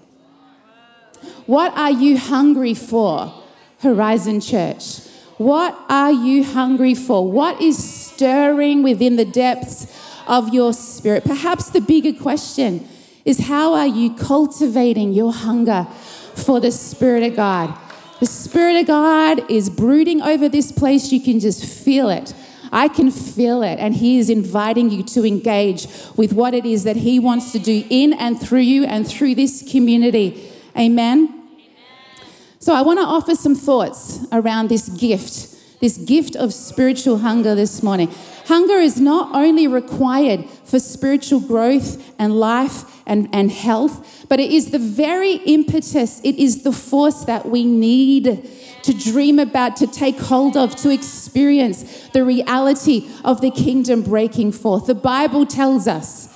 What 1.46 1.76
are 1.76 1.90
you 1.90 2.18
hungry 2.18 2.74
for, 2.74 3.32
Horizon 3.80 4.40
Church? 4.40 5.00
What 5.38 5.78
are 5.88 6.12
you 6.12 6.44
hungry 6.44 6.94
for? 6.94 7.30
What 7.30 7.60
is 7.62 7.82
stirring 7.82 8.82
within 8.82 9.16
the 9.16 9.24
depths 9.24 9.86
of 10.26 10.52
your 10.52 10.74
spirit? 10.74 11.24
Perhaps 11.24 11.70
the 11.70 11.80
bigger 11.80 12.12
question 12.12 12.86
is 13.24 13.46
how 13.46 13.74
are 13.74 13.86
you 13.86 14.14
cultivating 14.14 15.12
your 15.12 15.32
hunger 15.32 15.86
for 16.34 16.60
the 16.60 16.70
Spirit 16.70 17.22
of 17.22 17.36
God? 17.36 17.76
The 18.20 18.26
Spirit 18.26 18.76
of 18.76 18.86
God 18.86 19.50
is 19.50 19.70
brooding 19.70 20.20
over 20.20 20.48
this 20.48 20.72
place. 20.72 21.10
You 21.10 21.20
can 21.20 21.40
just 21.40 21.64
feel 21.64 22.10
it. 22.10 22.34
I 22.72 22.88
can 22.88 23.10
feel 23.10 23.62
it. 23.62 23.78
And 23.78 23.94
He 23.94 24.18
is 24.18 24.28
inviting 24.28 24.90
you 24.90 25.02
to 25.04 25.24
engage 25.24 25.86
with 26.16 26.32
what 26.32 26.54
it 26.54 26.66
is 26.66 26.84
that 26.84 26.96
He 26.96 27.18
wants 27.18 27.52
to 27.52 27.58
do 27.58 27.84
in 27.88 28.12
and 28.12 28.40
through 28.40 28.60
you 28.60 28.84
and 28.84 29.06
through 29.08 29.34
this 29.36 29.68
community. 29.70 30.52
Amen. 30.78 31.48
So, 32.58 32.74
I 32.74 32.82
want 32.82 32.98
to 32.98 33.04
offer 33.04 33.34
some 33.34 33.54
thoughts 33.54 34.20
around 34.32 34.68
this 34.68 34.90
gift, 34.90 35.80
this 35.80 35.96
gift 35.96 36.36
of 36.36 36.52
spiritual 36.52 37.18
hunger 37.18 37.54
this 37.54 37.82
morning. 37.82 38.12
Hunger 38.46 38.74
is 38.74 39.00
not 39.00 39.34
only 39.34 39.66
required 39.66 40.44
for 40.70 40.78
spiritual 40.78 41.40
growth 41.40 42.14
and 42.18 42.38
life 42.38 43.02
and, 43.06 43.28
and 43.32 43.50
health, 43.50 44.26
but 44.28 44.38
it 44.38 44.52
is 44.52 44.70
the 44.70 44.78
very 44.78 45.34
impetus, 45.34 46.20
it 46.22 46.36
is 46.36 46.62
the 46.62 46.72
force 46.72 47.24
that 47.24 47.46
we 47.46 47.64
need 47.64 48.48
to 48.82 48.94
dream 48.94 49.38
about, 49.38 49.76
to 49.76 49.86
take 49.86 50.18
hold 50.18 50.56
of, 50.56 50.74
to 50.76 50.90
experience 50.90 52.08
the 52.10 52.24
reality 52.24 53.10
of 53.24 53.40
the 53.40 53.50
kingdom 53.50 54.02
breaking 54.02 54.52
forth. 54.52 54.86
The 54.86 54.94
Bible 54.94 55.44
tells 55.44 55.86
us 55.86 56.28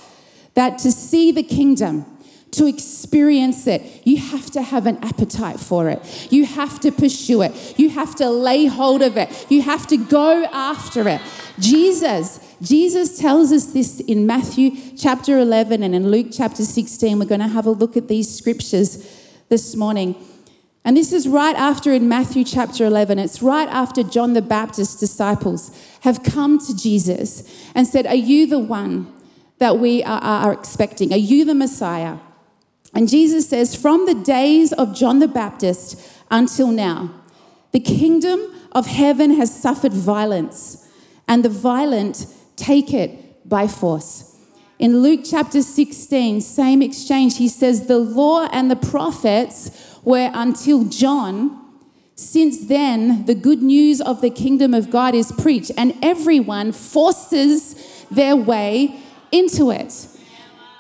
that 0.55 0.79
to 0.79 0.91
see 0.93 1.33
the 1.33 1.43
kingdom, 1.43 2.05
to 2.53 2.67
experience 2.67 3.67
it, 3.67 3.83
you 4.05 4.17
have 4.17 4.51
to 4.53 4.63
have 4.63 4.87
an 4.87 5.03
appetite 5.03 5.59
for 5.59 5.89
it. 5.89 6.01
You 6.31 6.47
have 6.47 6.79
to 6.81 6.93
pursue 6.93 7.43
it. 7.43 7.79
You 7.79 7.91
have 7.91 8.15
to 8.17 8.31
lay 8.31 8.67
hold 8.67 9.03
of 9.03 9.17
it. 9.17 9.47
You 9.51 9.63
have 9.63 9.87
to 9.89 9.97
go 9.97 10.45
after 10.45 11.09
it. 11.09 11.21
Jesus, 11.59 12.54
Jesus 12.63 13.19
tells 13.19 13.53
us 13.53 13.67
this 13.67 14.01
in 14.01 14.27
Matthew 14.27 14.71
chapter 14.97 15.39
11 15.39 15.83
and 15.83 15.95
in 15.95 16.11
Luke 16.11 16.29
chapter 16.33 16.63
16. 16.63 17.19
We're 17.19 17.25
going 17.25 17.41
to 17.41 17.49
have 17.49 17.67
a 17.67 17.71
look 17.71 17.97
at 17.97 18.09
these 18.09 18.33
scriptures 18.33 18.99
this 19.49 19.75
morning. 19.75 20.15
And 20.85 20.97
this 20.97 21.13
is 21.13 21.27
right 21.27 21.57
after 21.57 21.93
in 21.93 22.09
Matthew 22.09 22.45
chapter 22.45 22.85
11, 22.85 23.19
it's 23.19 23.43
right 23.43 23.69
after 23.69 24.03
John 24.03 24.35
the 24.35 24.43
Baptist's 24.43 25.01
disciples 25.01 25.77
have 26.01 26.23
come 26.23 26.59
to 26.67 26.77
Jesus 26.77 27.71
and 27.75 27.87
said, 27.87 28.07
Are 28.07 28.15
you 28.15 28.47
the 28.47 28.59
one 28.59 29.13
that 29.59 29.79
we 29.79 30.03
are, 30.05 30.21
are 30.21 30.53
expecting? 30.53 31.13
Are 31.13 31.19
you 31.19 31.45
the 31.45 31.55
Messiah? 31.55 32.19
And 32.95 33.09
Jesus 33.09 33.49
says, 33.49 33.75
From 33.75 34.07
the 34.07 34.15
days 34.15 34.73
of 34.75 34.95
John 34.95 35.19
the 35.19 35.29
Baptist 35.29 35.99
until 36.31 36.69
now, 36.69 37.11
the 37.73 37.81
kingdom 37.81 38.41
of 38.73 38.87
heaven 38.87 39.35
has 39.37 39.59
suffered 39.59 39.93
violence, 39.93 40.87
and 41.27 41.45
the 41.45 41.49
violent 41.49 42.27
take 42.57 42.93
it 42.93 43.49
by 43.49 43.67
force. 43.67 44.35
In 44.79 45.03
Luke 45.03 45.21
chapter 45.25 45.63
16, 45.63 46.41
same 46.41 46.83
exchange, 46.83 47.39
he 47.39 47.49
says, 47.49 47.87
The 47.87 47.99
law 47.99 48.49
and 48.53 48.71
the 48.71 48.77
prophets 48.77 49.99
were 50.03 50.31
until 50.35 50.85
John, 50.85 51.61
since 52.17 52.67
then, 52.67 53.25
the 53.27 53.35
good 53.35 53.63
news 53.63 54.01
of 54.01 54.21
the 54.21 54.31
kingdom 54.31 54.73
of 54.73 54.91
God 54.91 55.15
is 55.15 55.33
preached, 55.33 55.73
and 55.77 55.97
everyone 56.03 56.73
forces 56.73 58.07
their 58.11 58.37
way 58.37 59.01
into 59.33 59.71
it. 59.71 60.07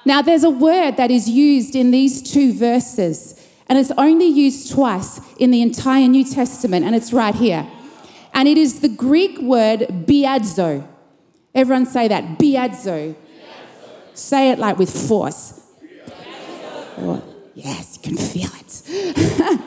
Now, 0.04 0.22
there's 0.22 0.44
a 0.44 0.50
word 0.50 0.96
that 0.96 1.10
is 1.10 1.28
used 1.28 1.74
in 1.74 1.90
these 1.90 2.22
two 2.22 2.52
verses, 2.52 3.40
and 3.68 3.78
it's 3.78 3.90
only 3.96 4.26
used 4.26 4.70
twice 4.70 5.20
in 5.38 5.50
the 5.50 5.62
entire 5.62 6.06
New 6.06 6.24
Testament, 6.24 6.84
and 6.84 6.94
it's 6.94 7.12
right 7.12 7.34
here. 7.34 7.66
And 8.32 8.46
it 8.46 8.58
is 8.58 8.80
the 8.80 8.88
Greek 8.88 9.38
word 9.38 9.80
biadzo. 9.80 10.86
Everyone 11.54 11.86
say 11.86 12.08
that, 12.08 12.38
biadzo. 12.38 13.14
Say 14.14 14.50
it 14.50 14.58
like 14.58 14.78
with 14.78 14.90
force. 15.08 15.60
Yes, 17.54 17.98
you 17.98 18.02
can 18.02 18.16
feel 18.16 18.50
it. 18.54 19.60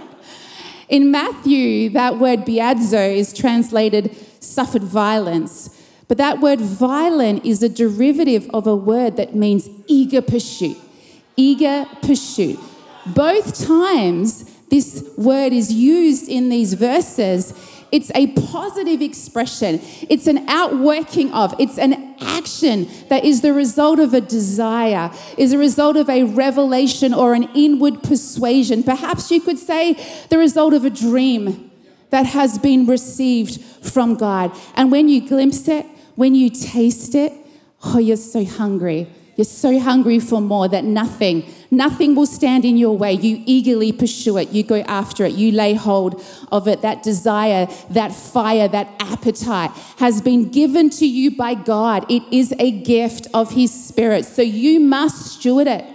In 0.89 1.11
Matthew, 1.11 1.89
that 1.91 2.17
word 2.17 2.39
biadzo 2.41 3.15
is 3.15 3.33
translated 3.33 4.15
suffered 4.39 4.83
violence. 4.83 5.73
But 6.07 6.17
that 6.17 6.39
word 6.39 6.61
violent 6.61 7.45
is 7.45 7.61
a 7.61 7.69
derivative 7.69 8.49
of 8.53 8.65
a 8.67 8.75
word 8.75 9.17
that 9.17 9.35
means 9.35 9.69
eager 9.87 10.21
pursuit. 10.21 10.77
Eager 11.35 11.85
pursuit. 12.01 12.59
Both 13.05 13.65
times 13.65 14.43
this 14.69 15.09
word 15.17 15.53
is 15.53 15.71
used 15.71 16.27
in 16.27 16.49
these 16.49 16.73
verses, 16.73 17.53
it's 17.91 18.11
a 18.15 18.27
positive 18.27 19.01
expression. 19.01 19.79
It's 20.09 20.27
an 20.27 20.47
outworking 20.49 21.31
of, 21.33 21.53
it's 21.59 21.77
an 21.77 22.15
action 22.19 22.89
that 23.09 23.23
is 23.23 23.41
the 23.41 23.53
result 23.53 23.99
of 23.99 24.13
a 24.13 24.21
desire, 24.21 25.11
is 25.37 25.53
a 25.53 25.57
result 25.57 25.95
of 25.95 26.09
a 26.09 26.23
revelation 26.23 27.13
or 27.13 27.33
an 27.33 27.49
inward 27.55 28.03
persuasion. 28.03 28.83
Perhaps 28.83 29.31
you 29.31 29.39
could 29.39 29.59
say 29.59 29.93
the 30.29 30.37
result 30.37 30.73
of 30.73 30.85
a 30.85 30.89
dream 30.89 31.71
that 32.09 32.25
has 32.25 32.57
been 32.57 32.85
received 32.85 33.61
from 33.61 34.15
God. 34.15 34.51
And 34.75 34.91
when 34.91 35.09
you 35.09 35.27
glimpse 35.27 35.67
it, 35.67 35.85
when 36.15 36.35
you 36.35 36.49
taste 36.49 37.15
it, 37.15 37.33
oh, 37.83 37.99
you're 37.99 38.17
so 38.17 38.43
hungry 38.43 39.07
you're 39.37 39.45
so 39.45 39.79
hungry 39.79 40.19
for 40.19 40.41
more 40.41 40.67
that 40.67 40.83
nothing, 40.83 41.45
nothing 41.69 42.15
will 42.15 42.25
stand 42.25 42.65
in 42.65 42.75
your 42.75 42.97
way. 42.97 43.13
You 43.13 43.43
eagerly 43.45 43.91
pursue 43.91 44.37
it. 44.37 44.49
You 44.49 44.63
go 44.63 44.81
after 44.81 45.25
it. 45.25 45.33
You 45.33 45.51
lay 45.51 45.75
hold 45.75 46.23
of 46.51 46.67
it. 46.67 46.81
That 46.81 47.03
desire, 47.03 47.67
that 47.91 48.13
fire, 48.13 48.67
that 48.67 48.91
appetite 48.99 49.69
has 49.97 50.23
been 50.23 50.49
given 50.49 50.89
to 50.89 51.07
you 51.07 51.29
by 51.37 51.53
God. 51.53 52.11
It 52.11 52.23
is 52.31 52.51
a 52.57 52.71
gift 52.71 53.27
of 53.31 53.51
His 53.51 53.71
Spirit. 53.71 54.25
So 54.25 54.41
you 54.41 54.79
must 54.79 55.33
steward 55.33 55.67
it. 55.67 55.85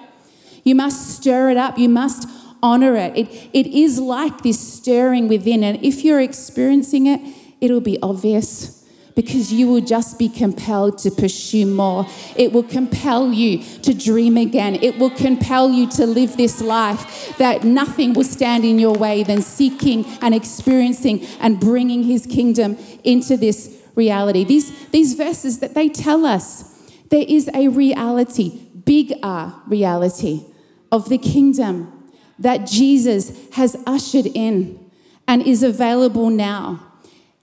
You 0.62 0.76
must 0.76 1.16
stir 1.16 1.50
it 1.50 1.56
up. 1.56 1.76
You 1.78 1.88
must 1.88 2.28
honor 2.62 2.94
it. 2.94 3.16
It, 3.16 3.50
it 3.52 3.66
is 3.66 3.98
like 3.98 4.42
this 4.42 4.60
stirring 4.60 5.26
within. 5.26 5.64
And 5.64 5.84
if 5.84 6.04
you're 6.04 6.20
experiencing 6.20 7.08
it, 7.08 7.20
it'll 7.60 7.80
be 7.80 7.98
obvious 8.00 8.81
because 9.14 9.52
you 9.52 9.68
will 9.68 9.80
just 9.80 10.18
be 10.18 10.28
compelled 10.28 10.98
to 10.98 11.10
pursue 11.10 11.66
more. 11.66 12.06
It 12.36 12.52
will 12.52 12.62
compel 12.62 13.32
you 13.32 13.62
to 13.82 13.94
dream 13.94 14.36
again. 14.36 14.76
It 14.76 14.98
will 14.98 15.10
compel 15.10 15.70
you 15.70 15.88
to 15.90 16.06
live 16.06 16.36
this 16.36 16.60
life 16.60 17.36
that 17.38 17.64
nothing 17.64 18.14
will 18.14 18.24
stand 18.24 18.64
in 18.64 18.78
your 18.78 18.94
way 18.94 19.22
than 19.22 19.42
seeking 19.42 20.04
and 20.20 20.34
experiencing 20.34 21.24
and 21.40 21.60
bringing 21.60 22.04
his 22.04 22.26
kingdom 22.26 22.76
into 23.04 23.36
this 23.36 23.82
reality. 23.94 24.44
These, 24.44 24.88
these 24.88 25.14
verses 25.14 25.58
that 25.60 25.74
they 25.74 25.88
tell 25.88 26.24
us 26.24 26.70
there 27.10 27.24
is 27.28 27.50
a 27.54 27.68
reality, 27.68 28.60
big 28.84 29.12
R 29.22 29.62
reality 29.66 30.46
of 30.90 31.08
the 31.08 31.18
kingdom 31.18 32.10
that 32.38 32.66
Jesus 32.66 33.32
has 33.52 33.76
ushered 33.86 34.26
in 34.26 34.90
and 35.28 35.42
is 35.42 35.62
available 35.62 36.30
now 36.30 36.91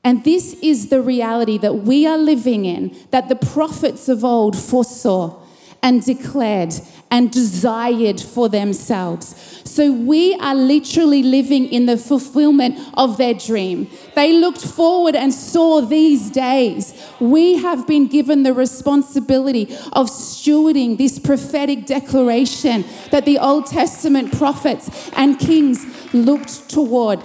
and 0.03 0.23
this 0.23 0.53
is 0.61 0.89
the 0.89 1.01
reality 1.01 1.57
that 1.57 1.73
we 1.73 2.07
are 2.07 2.17
living 2.17 2.65
in, 2.65 2.95
that 3.11 3.29
the 3.29 3.35
prophets 3.35 4.07
of 4.07 4.23
old 4.23 4.57
foresaw 4.57 5.45
and 5.81 6.03
declared 6.03 6.73
and 7.11 7.31
desired 7.31 8.19
for 8.19 8.49
themselves. 8.49 9.61
So 9.63 9.91
we 9.91 10.35
are 10.35 10.55
literally 10.55 11.23
living 11.23 11.67
in 11.67 11.85
the 11.85 11.97
fulfillment 11.97 12.79
of 12.95 13.17
their 13.17 13.33
dream. 13.33 13.89
They 14.15 14.33
looked 14.33 14.61
forward 14.61 15.15
and 15.15 15.33
saw 15.33 15.81
these 15.81 16.29
days. 16.29 16.93
We 17.19 17.57
have 17.57 17.87
been 17.87 18.07
given 18.07 18.43
the 18.43 18.53
responsibility 18.53 19.63
of 19.93 20.09
stewarding 20.09 20.97
this 20.97 21.17
prophetic 21.17 21.85
declaration 21.85 22.85
that 23.11 23.25
the 23.25 23.39
Old 23.39 23.67
Testament 23.67 24.37
prophets 24.37 25.09
and 25.13 25.39
kings 25.39 25.85
looked 26.13 26.69
toward. 26.69 27.21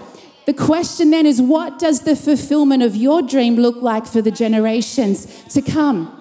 The 0.47 0.55
question 0.55 1.11
then 1.11 1.27
is 1.27 1.41
what 1.41 1.79
does 1.79 2.01
the 2.01 2.17
fulfillment 2.17 2.83
of 2.83 2.95
your 2.95 3.23
dream 3.23 3.57
look 3.57 3.77
like 3.77 4.07
for 4.07 4.21
the 4.21 4.31
generations 4.31 5.27
to 5.55 5.63
come? 5.63 6.21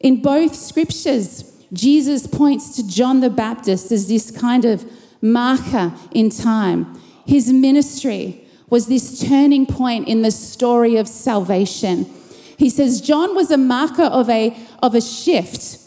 In 0.00 0.20
both 0.20 0.54
scriptures, 0.54 1.52
Jesus 1.72 2.26
points 2.26 2.76
to 2.76 2.86
John 2.86 3.20
the 3.20 3.30
Baptist 3.30 3.90
as 3.90 4.08
this 4.08 4.30
kind 4.30 4.64
of 4.64 4.84
marker 5.22 5.94
in 6.12 6.30
time. 6.30 7.00
His 7.26 7.52
ministry 7.52 8.46
was 8.68 8.88
this 8.88 9.26
turning 9.26 9.66
point 9.66 10.06
in 10.06 10.22
the 10.22 10.30
story 10.30 10.96
of 10.96 11.08
salvation. 11.08 12.04
He 12.58 12.68
says 12.68 13.00
John 13.00 13.34
was 13.34 13.50
a 13.50 13.56
marker 13.56 14.04
of 14.04 14.28
a, 14.28 14.56
of 14.82 14.94
a 14.94 15.00
shift 15.00 15.78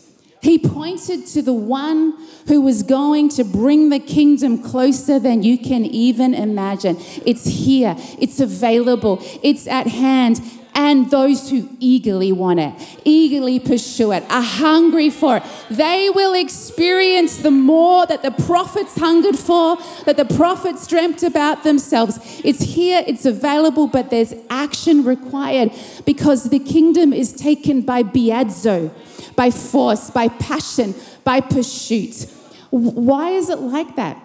he 0.41 0.57
pointed 0.57 1.25
to 1.27 1.41
the 1.41 1.53
one 1.53 2.13
who 2.47 2.61
was 2.61 2.83
going 2.83 3.29
to 3.29 3.43
bring 3.43 3.89
the 3.89 3.99
kingdom 3.99 4.61
closer 4.61 5.19
than 5.19 5.43
you 5.43 5.57
can 5.57 5.85
even 5.85 6.33
imagine. 6.33 6.97
It's 7.25 7.45
here, 7.45 7.95
it's 8.19 8.39
available, 8.39 9.19
it's 9.43 9.67
at 9.67 9.87
hand. 9.87 10.41
and 10.79 11.11
those 11.11 11.49
who 11.49 11.67
eagerly 11.79 12.31
want 12.31 12.59
it, 12.59 12.73
eagerly 13.03 13.59
pursue 13.59 14.13
it, 14.13 14.23
are 14.29 14.41
hungry 14.41 15.09
for 15.09 15.37
it. 15.37 15.43
They 15.69 16.09
will 16.09 16.33
experience 16.33 17.37
the 17.37 17.51
more 17.51 18.05
that 18.05 18.21
the 18.21 18.31
prophets 18.31 18.97
hungered 18.97 19.37
for, 19.37 19.77
that 20.05 20.15
the 20.15 20.23
prophets 20.23 20.87
dreamt 20.87 21.21
about 21.21 21.65
themselves. 21.65 22.41
It's 22.45 22.61
here, 22.61 23.03
it's 23.05 23.25
available, 23.25 23.87
but 23.87 24.09
there's 24.09 24.33
action 24.49 25.03
required 25.03 25.71
because 26.05 26.49
the 26.49 26.59
kingdom 26.59 27.11
is 27.11 27.33
taken 27.33 27.81
by 27.81 28.03
biadzo, 28.03 28.91
by 29.39 29.49
force, 29.49 30.09
by 30.09 30.27
passion, 30.27 30.93
by 31.23 31.39
pursuit. 31.39 32.25
Why 32.71 33.29
is 33.29 33.49
it 33.49 33.59
like 33.59 33.95
that? 33.95 34.21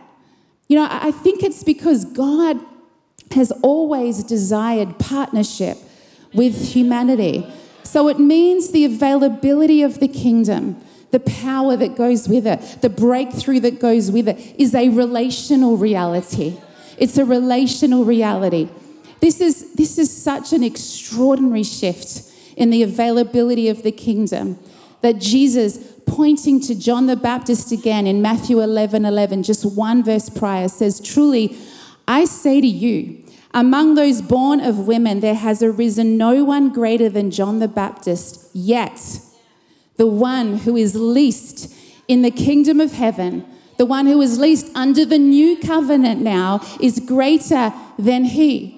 You 0.67 0.75
know, 0.75 0.89
I 0.91 1.13
think 1.13 1.45
it's 1.45 1.63
because 1.63 2.05
God 2.05 2.59
has 3.31 3.53
always 3.63 4.25
desired 4.25 4.99
partnership 4.99 5.77
with 6.33 6.73
humanity. 6.73 7.47
So 7.85 8.09
it 8.09 8.19
means 8.19 8.73
the 8.73 8.85
availability 8.85 9.83
of 9.83 10.01
the 10.01 10.09
kingdom, 10.09 10.85
the 11.13 11.21
power 11.21 11.77
that 11.77 11.95
goes 11.95 12.29
with 12.29 12.45
it, 12.45 12.79
the 12.83 12.91
breakthrough 12.91 13.61
that 13.61 13.79
goes 13.79 14.11
with 14.11 14.27
it 14.27 14.57
is 14.59 14.75
a 14.75 14.89
relational 14.89 15.77
reality. 15.77 16.59
It's 16.99 17.19
a 17.19 17.25
relational 17.25 18.05
reality. 18.05 18.69
This 19.21 19.41
is, 19.41 19.75
this 19.75 19.97
is 19.97 20.11
such 20.11 20.53
an 20.53 20.65
extraordinary 20.65 21.63
shift 21.63 22.23
in 22.57 22.71
the 22.71 22.83
availability 22.83 23.69
of 23.69 23.85
the 23.85 23.93
kingdom 23.93 24.59
that 25.05 25.19
Jesus, 25.19 26.01
pointing 26.07 26.59
to 26.63 26.75
John 26.75 27.09
the 27.09 27.15
Baptist 27.15 27.71
again 27.71 28.07
in 28.07 28.23
Matthew 28.23 28.63
11 28.63 29.05
11, 29.05 29.43
just 29.43 29.63
one 29.77 30.03
verse 30.03 30.31
prior, 30.31 30.67
says, 30.67 30.99
Truly, 30.99 31.59
I 32.09 32.25
say 32.25 32.63
to 32.63 32.67
you, 32.67 33.23
among 33.53 33.97
those 33.97 34.23
born 34.23 34.61
of 34.61 34.87
women, 34.87 35.21
there 35.21 35.35
has 35.35 35.63
arisen 35.63 36.17
no 36.17 36.43
one 36.43 36.73
greater 36.73 37.11
than 37.11 37.31
John 37.31 37.59
the 37.59 37.69
Baptist, 37.69 38.49
yet 38.55 39.21
the 39.99 40.07
one 40.07 40.57
who 40.61 40.75
is 40.75 40.95
least 40.95 41.71
in 42.09 42.23
the 42.23 42.31
kingdom 42.31 42.81
of 42.81 42.93
heaven, 42.93 43.45
the 43.77 43.85
one 43.85 44.07
who 44.07 44.23
is 44.23 44.39
least 44.39 44.75
under 44.75 45.05
the 45.05 45.19
new 45.19 45.59
covenant 45.59 46.23
now, 46.23 46.63
is 46.81 46.99
greater 46.99 47.75
than 47.99 48.25
he. 48.25 48.74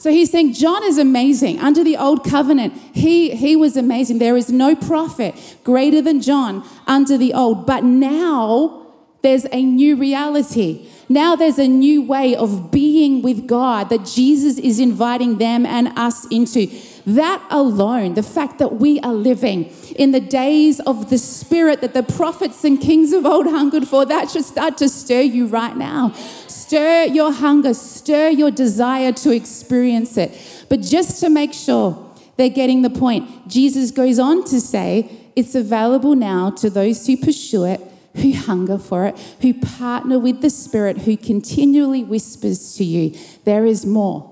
So 0.00 0.10
he's 0.10 0.30
saying 0.30 0.54
John 0.54 0.82
is 0.82 0.96
amazing. 0.96 1.60
Under 1.60 1.84
the 1.84 1.98
old 1.98 2.24
covenant, 2.24 2.72
he, 2.94 3.36
he 3.36 3.54
was 3.54 3.76
amazing. 3.76 4.18
There 4.18 4.34
is 4.34 4.50
no 4.50 4.74
prophet 4.74 5.34
greater 5.62 6.00
than 6.00 6.22
John 6.22 6.66
under 6.86 7.18
the 7.18 7.34
old. 7.34 7.66
But 7.66 7.84
now 7.84 8.86
there's 9.20 9.44
a 9.52 9.62
new 9.62 9.96
reality. 9.96 10.88
Now 11.10 11.36
there's 11.36 11.58
a 11.58 11.68
new 11.68 12.00
way 12.00 12.34
of 12.34 12.70
being 12.70 13.20
with 13.20 13.46
God 13.46 13.90
that 13.90 14.06
Jesus 14.06 14.56
is 14.56 14.80
inviting 14.80 15.36
them 15.36 15.66
and 15.66 15.88
us 15.98 16.26
into. 16.28 16.68
That 17.16 17.44
alone, 17.50 18.14
the 18.14 18.22
fact 18.22 18.58
that 18.58 18.74
we 18.74 19.00
are 19.00 19.12
living 19.12 19.64
in 19.96 20.12
the 20.12 20.20
days 20.20 20.78
of 20.80 21.10
the 21.10 21.18
Spirit 21.18 21.80
that 21.80 21.92
the 21.92 22.04
prophets 22.04 22.62
and 22.62 22.80
kings 22.80 23.12
of 23.12 23.26
old 23.26 23.46
hungered 23.46 23.88
for, 23.88 24.04
that 24.04 24.30
should 24.30 24.44
start 24.44 24.76
to 24.78 24.88
stir 24.88 25.22
you 25.22 25.46
right 25.46 25.76
now. 25.76 26.12
Stir 26.46 27.04
your 27.04 27.32
hunger, 27.32 27.74
stir 27.74 28.28
your 28.28 28.52
desire 28.52 29.12
to 29.12 29.34
experience 29.34 30.16
it. 30.16 30.66
But 30.68 30.82
just 30.82 31.20
to 31.20 31.28
make 31.30 31.52
sure 31.52 32.14
they're 32.36 32.48
getting 32.48 32.82
the 32.82 32.90
point, 32.90 33.48
Jesus 33.48 33.90
goes 33.90 34.20
on 34.20 34.44
to 34.44 34.60
say, 34.60 35.10
it's 35.34 35.56
available 35.56 36.14
now 36.14 36.50
to 36.50 36.70
those 36.70 37.06
who 37.06 37.16
pursue 37.16 37.64
it 37.64 37.80
who 38.16 38.32
hunger 38.32 38.76
for 38.76 39.06
it, 39.06 39.16
who 39.40 39.54
partner 39.54 40.18
with 40.18 40.40
the 40.40 40.50
Spirit, 40.50 40.98
who 40.98 41.16
continually 41.16 42.02
whispers 42.02 42.74
to 42.76 42.82
you, 42.82 43.16
There 43.44 43.64
is 43.64 43.86
more. 43.86 44.26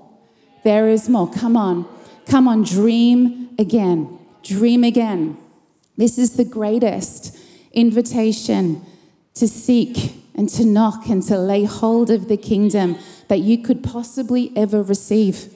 There 0.65 0.89
is 0.89 1.07
more. 1.07 1.31
Come 1.31 1.55
on. 1.55 1.87
Come 2.29 2.47
on. 2.47 2.61
Dream 2.63 3.49
again. 3.57 4.19
Dream 4.43 4.83
again. 4.83 5.35
This 5.97 6.19
is 6.19 6.37
the 6.37 6.45
greatest 6.45 7.35
invitation 7.73 8.85
to 9.33 9.47
seek 9.47 10.13
and 10.35 10.47
to 10.49 10.63
knock 10.63 11.07
and 11.07 11.23
to 11.23 11.39
lay 11.39 11.63
hold 11.63 12.11
of 12.11 12.27
the 12.27 12.37
kingdom 12.37 12.99
that 13.29 13.39
you 13.39 13.57
could 13.57 13.81
possibly 13.81 14.51
ever 14.55 14.83
receive. 14.83 15.55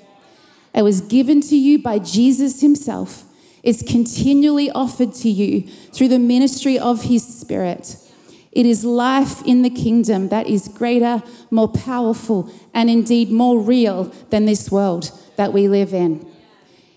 It 0.74 0.82
was 0.82 1.02
given 1.02 1.42
to 1.42 1.56
you 1.56 1.78
by 1.78 2.00
Jesus 2.00 2.62
Himself. 2.62 3.26
It's 3.62 3.84
continually 3.84 4.72
offered 4.72 5.14
to 5.14 5.30
you 5.30 5.62
through 5.94 6.08
the 6.08 6.18
ministry 6.18 6.80
of 6.80 7.04
His 7.04 7.24
Spirit. 7.24 7.98
It 8.52 8.66
is 8.66 8.84
life 8.84 9.46
in 9.46 9.62
the 9.62 9.70
kingdom 9.70 10.30
that 10.30 10.48
is 10.48 10.68
greater, 10.68 11.22
more 11.52 11.70
powerful, 11.70 12.52
and 12.74 12.90
indeed 12.90 13.30
more 13.30 13.60
real 13.60 14.06
than 14.32 14.46
this 14.46 14.72
world 14.72 15.12
that 15.38 15.54
we 15.54 15.68
live 15.68 15.94
in. 15.94 16.33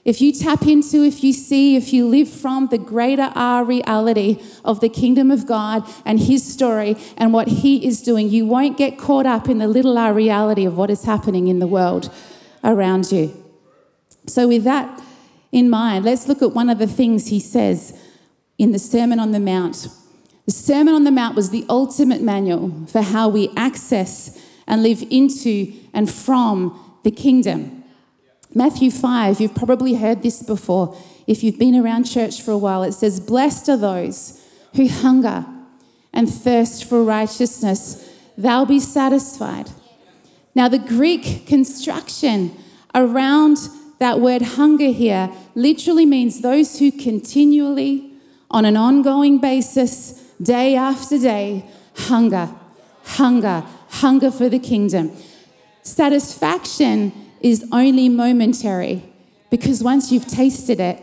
If 0.06 0.20
you 0.20 0.32
tap 0.32 0.68
into, 0.68 1.02
if 1.02 1.24
you 1.24 1.32
see, 1.32 1.74
if 1.74 1.92
you 1.92 2.06
live 2.06 2.28
from 2.28 2.68
the 2.68 2.78
greater 2.78 3.32
R 3.34 3.64
reality 3.64 4.40
of 4.64 4.78
the 4.78 4.88
kingdom 4.88 5.32
of 5.32 5.48
God 5.48 5.82
and 6.04 6.20
His 6.20 6.46
story 6.46 6.96
and 7.16 7.32
what 7.32 7.48
He 7.48 7.84
is 7.84 8.02
doing, 8.02 8.30
you 8.30 8.46
won't 8.46 8.78
get 8.78 8.98
caught 8.98 9.26
up 9.26 9.48
in 9.48 9.58
the 9.58 9.66
little 9.66 9.98
R 9.98 10.14
reality 10.14 10.64
of 10.64 10.76
what 10.76 10.90
is 10.90 11.02
happening 11.02 11.48
in 11.48 11.58
the 11.58 11.66
world 11.66 12.14
around 12.62 13.10
you. 13.10 13.44
So, 14.28 14.46
with 14.46 14.62
that 14.62 15.02
in 15.50 15.68
mind, 15.68 16.04
let's 16.04 16.28
look 16.28 16.40
at 16.40 16.52
one 16.52 16.70
of 16.70 16.78
the 16.78 16.86
things 16.86 17.26
He 17.26 17.40
says 17.40 18.00
in 18.58 18.70
the 18.70 18.78
Sermon 18.78 19.18
on 19.18 19.32
the 19.32 19.40
Mount. 19.40 19.88
The 20.44 20.52
Sermon 20.52 20.94
on 20.94 21.02
the 21.02 21.10
Mount 21.10 21.34
was 21.34 21.50
the 21.50 21.66
ultimate 21.68 22.22
manual 22.22 22.86
for 22.86 23.02
how 23.02 23.28
we 23.28 23.50
access 23.56 24.40
and 24.68 24.84
live 24.84 25.02
into 25.10 25.72
and 25.92 26.08
from 26.08 27.00
the 27.02 27.10
kingdom. 27.10 27.75
Matthew 28.54 28.90
5, 28.90 29.40
you've 29.40 29.54
probably 29.54 29.94
heard 29.94 30.22
this 30.22 30.42
before. 30.42 30.96
If 31.26 31.42
you've 31.42 31.58
been 31.58 31.74
around 31.74 32.04
church 32.04 32.40
for 32.40 32.52
a 32.52 32.58
while, 32.58 32.82
it 32.82 32.92
says, 32.92 33.20
Blessed 33.20 33.68
are 33.68 33.76
those 33.76 34.40
who 34.74 34.88
hunger 34.88 35.44
and 36.12 36.32
thirst 36.32 36.84
for 36.84 37.04
righteousness, 37.04 38.08
they'll 38.38 38.66
be 38.66 38.80
satisfied. 38.80 39.70
Now, 40.54 40.68
the 40.68 40.78
Greek 40.78 41.46
construction 41.46 42.56
around 42.94 43.58
that 43.98 44.20
word 44.20 44.42
hunger 44.42 44.90
here 44.90 45.30
literally 45.54 46.06
means 46.06 46.40
those 46.40 46.78
who 46.78 46.90
continually, 46.90 48.12
on 48.50 48.64
an 48.64 48.76
ongoing 48.76 49.38
basis, 49.38 50.12
day 50.40 50.74
after 50.76 51.18
day, 51.18 51.64
hunger, 51.94 52.50
hunger, 53.04 53.64
hunger 53.88 54.30
for 54.30 54.48
the 54.48 54.58
kingdom. 54.58 55.12
Satisfaction 55.82 57.12
is 57.40 57.66
only 57.72 58.08
momentary 58.08 59.04
because 59.50 59.82
once 59.82 60.10
you've 60.10 60.26
tasted 60.26 60.80
it, 60.80 61.02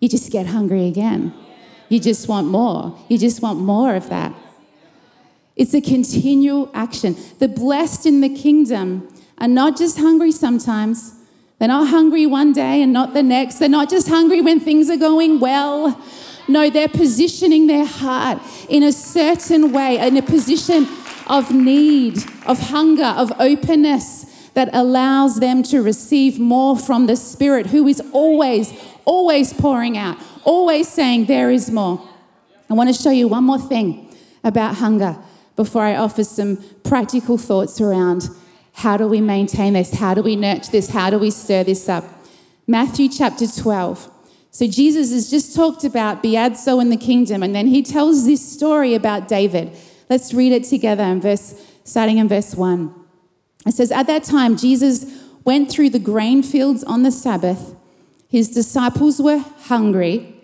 you 0.00 0.08
just 0.08 0.30
get 0.30 0.46
hungry 0.46 0.86
again. 0.86 1.32
You 1.88 2.00
just 2.00 2.28
want 2.28 2.46
more. 2.46 2.98
You 3.08 3.18
just 3.18 3.42
want 3.42 3.58
more 3.58 3.94
of 3.94 4.08
that. 4.10 4.34
It's 5.56 5.74
a 5.74 5.80
continual 5.80 6.70
action. 6.74 7.16
The 7.38 7.48
blessed 7.48 8.06
in 8.06 8.20
the 8.20 8.28
kingdom 8.28 9.12
are 9.38 9.48
not 9.48 9.76
just 9.76 9.98
hungry 9.98 10.30
sometimes. 10.30 11.14
They're 11.58 11.68
not 11.68 11.88
hungry 11.88 12.26
one 12.26 12.52
day 12.52 12.82
and 12.82 12.92
not 12.92 13.14
the 13.14 13.22
next. 13.22 13.56
They're 13.56 13.68
not 13.68 13.90
just 13.90 14.08
hungry 14.08 14.40
when 14.40 14.60
things 14.60 14.88
are 14.88 14.96
going 14.96 15.40
well. 15.40 16.00
No, 16.46 16.70
they're 16.70 16.88
positioning 16.88 17.66
their 17.66 17.84
heart 17.84 18.40
in 18.68 18.82
a 18.82 18.92
certain 18.92 19.72
way, 19.72 19.98
in 19.98 20.16
a 20.16 20.22
position 20.22 20.86
of 21.26 21.52
need, 21.52 22.18
of 22.46 22.58
hunger, 22.60 23.04
of 23.04 23.32
openness 23.40 24.27
that 24.54 24.70
allows 24.72 25.40
them 25.40 25.62
to 25.64 25.82
receive 25.82 26.38
more 26.38 26.76
from 26.76 27.06
the 27.06 27.16
Spirit, 27.16 27.66
who 27.66 27.86
is 27.86 28.02
always, 28.12 28.72
always 29.04 29.52
pouring 29.52 29.96
out, 29.96 30.16
always 30.44 30.88
saying, 30.88 31.26
There 31.26 31.50
is 31.50 31.70
more. 31.70 32.06
I 32.70 32.74
want 32.74 32.94
to 32.94 33.02
show 33.02 33.10
you 33.10 33.28
one 33.28 33.44
more 33.44 33.58
thing 33.58 34.14
about 34.44 34.76
hunger 34.76 35.16
before 35.56 35.82
I 35.82 35.96
offer 35.96 36.22
some 36.24 36.58
practical 36.84 37.38
thoughts 37.38 37.80
around 37.80 38.28
how 38.78 38.96
do 38.96 39.08
we 39.08 39.20
maintain 39.20 39.72
this? 39.72 39.92
How 39.92 40.14
do 40.14 40.22
we 40.22 40.36
nurture 40.36 40.70
this? 40.70 40.88
How 40.88 41.10
do 41.10 41.18
we 41.18 41.32
stir 41.32 41.64
this 41.64 41.88
up? 41.88 42.04
Matthew 42.64 43.08
chapter 43.08 43.44
12. 43.44 44.08
So 44.52 44.68
Jesus 44.68 45.10
has 45.12 45.28
just 45.28 45.56
talked 45.56 45.82
about 45.82 46.22
Biadzo 46.22 46.80
in 46.80 46.90
the 46.90 46.96
kingdom, 46.96 47.42
and 47.42 47.54
then 47.54 47.66
he 47.66 47.82
tells 47.82 48.24
this 48.24 48.40
story 48.52 48.94
about 48.94 49.26
David. 49.26 49.76
Let's 50.08 50.32
read 50.32 50.52
it 50.52 50.62
together 50.62 51.02
in 51.02 51.20
verse, 51.20 51.60
starting 51.82 52.18
in 52.18 52.28
verse 52.28 52.54
1. 52.54 52.94
It 53.68 53.74
says, 53.74 53.92
At 53.92 54.06
that 54.06 54.24
time, 54.24 54.56
Jesus 54.56 55.04
went 55.44 55.70
through 55.70 55.90
the 55.90 55.98
grain 55.98 56.42
fields 56.42 56.82
on 56.82 57.02
the 57.02 57.12
Sabbath. 57.12 57.74
His 58.28 58.50
disciples 58.50 59.20
were 59.20 59.38
hungry, 59.38 60.34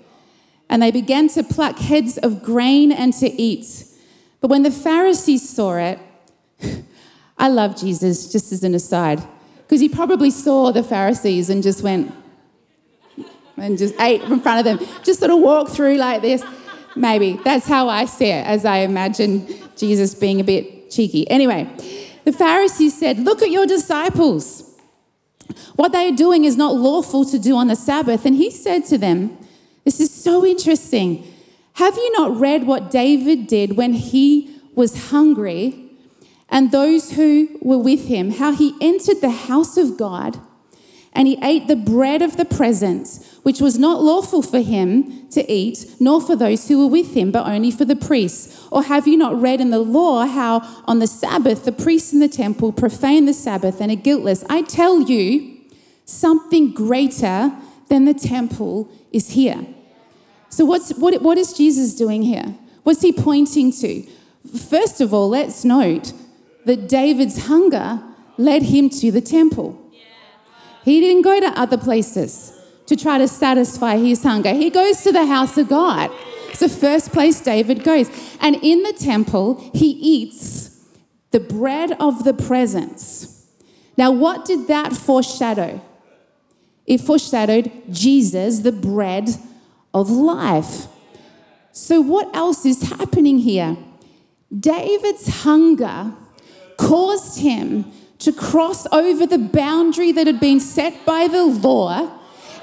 and 0.68 0.82
they 0.82 0.90
began 0.90 1.28
to 1.28 1.42
pluck 1.42 1.78
heads 1.78 2.18
of 2.18 2.42
grain 2.42 2.92
and 2.92 3.12
to 3.14 3.30
eat. 3.30 3.84
But 4.40 4.48
when 4.48 4.62
the 4.62 4.70
Pharisees 4.70 5.48
saw 5.48 5.76
it, 5.76 5.98
I 7.38 7.48
love 7.48 7.76
Jesus, 7.76 8.30
just 8.30 8.52
as 8.52 8.62
an 8.62 8.74
aside, 8.74 9.22
because 9.62 9.80
he 9.80 9.88
probably 9.88 10.30
saw 10.30 10.70
the 10.70 10.82
Pharisees 10.82 11.50
and 11.50 11.62
just 11.62 11.82
went, 11.82 12.14
and 13.56 13.78
just 13.78 13.98
ate 14.00 14.22
in 14.22 14.40
front 14.40 14.58
of 14.58 14.64
them. 14.64 14.86
Just 15.02 15.20
sort 15.20 15.30
of 15.30 15.40
walked 15.40 15.70
through 15.70 15.96
like 15.96 16.22
this. 16.22 16.44
Maybe. 16.96 17.40
That's 17.44 17.66
how 17.66 17.88
I 17.88 18.04
see 18.04 18.26
it, 18.26 18.46
as 18.46 18.64
I 18.64 18.78
imagine 18.78 19.48
Jesus 19.76 20.14
being 20.14 20.40
a 20.40 20.44
bit 20.44 20.90
cheeky. 20.90 21.28
Anyway, 21.28 21.68
the 22.24 22.32
Pharisees 22.32 22.98
said, 22.98 23.18
Look 23.18 23.42
at 23.42 23.50
your 23.50 23.66
disciples. 23.66 24.70
What 25.76 25.92
they 25.92 26.08
are 26.08 26.16
doing 26.16 26.44
is 26.44 26.56
not 26.56 26.74
lawful 26.74 27.24
to 27.26 27.38
do 27.38 27.56
on 27.56 27.68
the 27.68 27.76
Sabbath. 27.76 28.24
And 28.24 28.36
he 28.36 28.50
said 28.50 28.84
to 28.86 28.98
them, 28.98 29.36
This 29.84 30.00
is 30.00 30.12
so 30.12 30.44
interesting. 30.44 31.30
Have 31.74 31.96
you 31.96 32.12
not 32.12 32.38
read 32.38 32.66
what 32.66 32.90
David 32.90 33.46
did 33.46 33.76
when 33.76 33.94
he 33.94 34.60
was 34.74 35.10
hungry 35.10 35.90
and 36.48 36.70
those 36.70 37.12
who 37.12 37.58
were 37.60 37.78
with 37.78 38.06
him? 38.06 38.30
How 38.30 38.52
he 38.52 38.74
entered 38.80 39.20
the 39.20 39.30
house 39.30 39.76
of 39.76 39.96
God 39.96 40.40
and 41.14 41.28
he 41.28 41.38
ate 41.42 41.68
the 41.68 41.76
bread 41.76 42.22
of 42.22 42.36
the 42.36 42.44
presence, 42.44 43.38
which 43.42 43.60
was 43.60 43.78
not 43.78 44.02
lawful 44.02 44.42
for 44.42 44.60
him 44.60 45.28
to 45.30 45.50
eat, 45.50 45.86
nor 46.00 46.20
for 46.20 46.34
those 46.34 46.66
who 46.66 46.78
were 46.78 46.90
with 46.90 47.14
him, 47.14 47.30
but 47.30 47.46
only 47.46 47.70
for 47.70 47.84
the 47.84 47.94
priests. 47.94 48.66
Or 48.72 48.82
have 48.82 49.06
you 49.06 49.16
not 49.16 49.40
read 49.40 49.60
in 49.60 49.70
the 49.70 49.78
law 49.78 50.26
how 50.26 50.60
on 50.86 50.98
the 50.98 51.06
Sabbath 51.06 51.64
the 51.64 51.72
priests 51.72 52.12
in 52.12 52.18
the 52.18 52.28
temple 52.28 52.72
profane 52.72 53.26
the 53.26 53.34
Sabbath 53.34 53.80
and 53.80 53.92
are 53.92 53.96
guiltless? 53.96 54.44
I 54.48 54.62
tell 54.62 55.02
you, 55.02 55.54
something 56.04 56.72
greater 56.72 57.52
than 57.88 58.04
the 58.04 58.14
temple 58.14 58.90
is 59.12 59.30
here. 59.30 59.66
So, 60.48 60.64
what's, 60.64 60.92
what, 60.94 61.20
what 61.22 61.38
is 61.38 61.52
Jesus 61.52 61.94
doing 61.94 62.22
here? 62.22 62.54
What's 62.82 63.02
he 63.02 63.12
pointing 63.12 63.72
to? 63.72 64.02
First 64.58 65.00
of 65.00 65.14
all, 65.14 65.28
let's 65.28 65.64
note 65.64 66.12
that 66.64 66.88
David's 66.88 67.46
hunger 67.46 68.02
led 68.36 68.64
him 68.64 68.90
to 68.90 69.10
the 69.10 69.20
temple. 69.20 69.80
He 70.84 71.00
didn't 71.00 71.22
go 71.22 71.40
to 71.40 71.46
other 71.58 71.78
places 71.78 72.52
to 72.86 72.96
try 72.96 73.18
to 73.18 73.26
satisfy 73.26 73.96
his 73.96 74.22
hunger. 74.22 74.52
He 74.52 74.70
goes 74.70 75.02
to 75.02 75.12
the 75.12 75.26
house 75.26 75.56
of 75.56 75.68
God. 75.68 76.10
It's 76.50 76.60
the 76.60 76.68
first 76.68 77.12
place 77.12 77.40
David 77.40 77.82
goes. 77.82 78.10
And 78.40 78.56
in 78.62 78.82
the 78.82 78.92
temple, 78.92 79.70
he 79.74 79.90
eats 79.90 80.86
the 81.30 81.40
bread 81.40 81.92
of 81.98 82.24
the 82.24 82.34
presence. 82.34 83.50
Now, 83.96 84.10
what 84.10 84.44
did 84.44 84.68
that 84.68 84.92
foreshadow? 84.92 85.80
It 86.86 87.00
foreshadowed 87.00 87.72
Jesus, 87.90 88.60
the 88.60 88.72
bread 88.72 89.30
of 89.94 90.10
life. 90.10 90.86
So, 91.72 92.00
what 92.00 92.34
else 92.36 92.66
is 92.66 92.82
happening 92.82 93.38
here? 93.38 93.76
David's 94.56 95.42
hunger 95.42 96.12
caused 96.76 97.40
him 97.40 97.90
to 98.24 98.32
cross 98.32 98.86
over 98.90 99.26
the 99.26 99.38
boundary 99.38 100.12
that 100.12 100.26
had 100.26 100.40
been 100.40 100.60
set 100.60 101.04
by 101.04 101.28
the 101.28 101.44
law. 101.44 102.10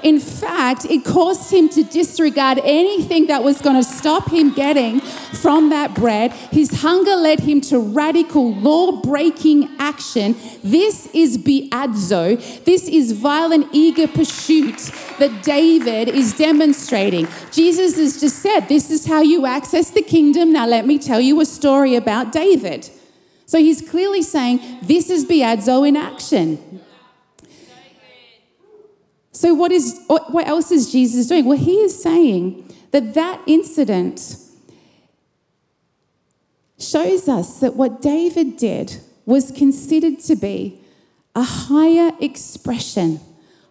In 0.02 0.18
fact, 0.18 0.84
it 0.86 1.04
caused 1.04 1.52
him 1.52 1.68
to 1.70 1.84
disregard 1.84 2.58
anything 2.64 3.28
that 3.28 3.44
was 3.44 3.60
going 3.60 3.76
to 3.76 3.84
stop 3.84 4.28
him 4.32 4.52
getting 4.52 4.98
from 4.98 5.70
that 5.70 5.94
bread. 5.94 6.32
His 6.32 6.82
hunger 6.82 7.14
led 7.14 7.38
him 7.38 7.60
to 7.62 7.78
radical 7.78 8.52
law 8.52 9.00
breaking 9.00 9.70
action. 9.78 10.34
This 10.64 11.06
is 11.14 11.38
biadzo. 11.38 12.64
This 12.64 12.88
is 12.88 13.12
violent, 13.12 13.68
eager 13.72 14.08
pursuit 14.08 14.78
that 15.20 15.44
David 15.44 16.08
is 16.08 16.36
demonstrating. 16.36 17.28
Jesus 17.52 17.96
has 17.96 18.18
just 18.20 18.40
said, 18.40 18.62
This 18.62 18.90
is 18.90 19.06
how 19.06 19.22
you 19.22 19.46
access 19.46 19.90
the 19.90 20.02
kingdom. 20.02 20.52
Now, 20.52 20.66
let 20.66 20.84
me 20.84 20.98
tell 20.98 21.20
you 21.20 21.40
a 21.40 21.44
story 21.44 21.94
about 21.94 22.32
David. 22.32 22.90
So 23.52 23.58
he's 23.58 23.86
clearly 23.86 24.22
saying 24.22 24.78
this 24.80 25.10
is 25.10 25.26
Biadzo 25.26 25.86
in 25.86 25.94
action. 25.94 26.80
So 29.30 29.52
what 29.52 29.70
is 29.70 30.00
what 30.08 30.48
else 30.48 30.70
is 30.70 30.90
Jesus 30.90 31.26
doing? 31.26 31.44
Well, 31.44 31.58
he 31.58 31.80
is 31.80 32.02
saying 32.02 32.74
that 32.92 33.12
that 33.12 33.42
incident 33.46 34.36
shows 36.78 37.28
us 37.28 37.60
that 37.60 37.76
what 37.76 38.00
David 38.00 38.56
did 38.56 38.96
was 39.26 39.50
considered 39.50 40.20
to 40.20 40.34
be 40.34 40.80
a 41.34 41.42
higher 41.42 42.12
expression 42.20 43.20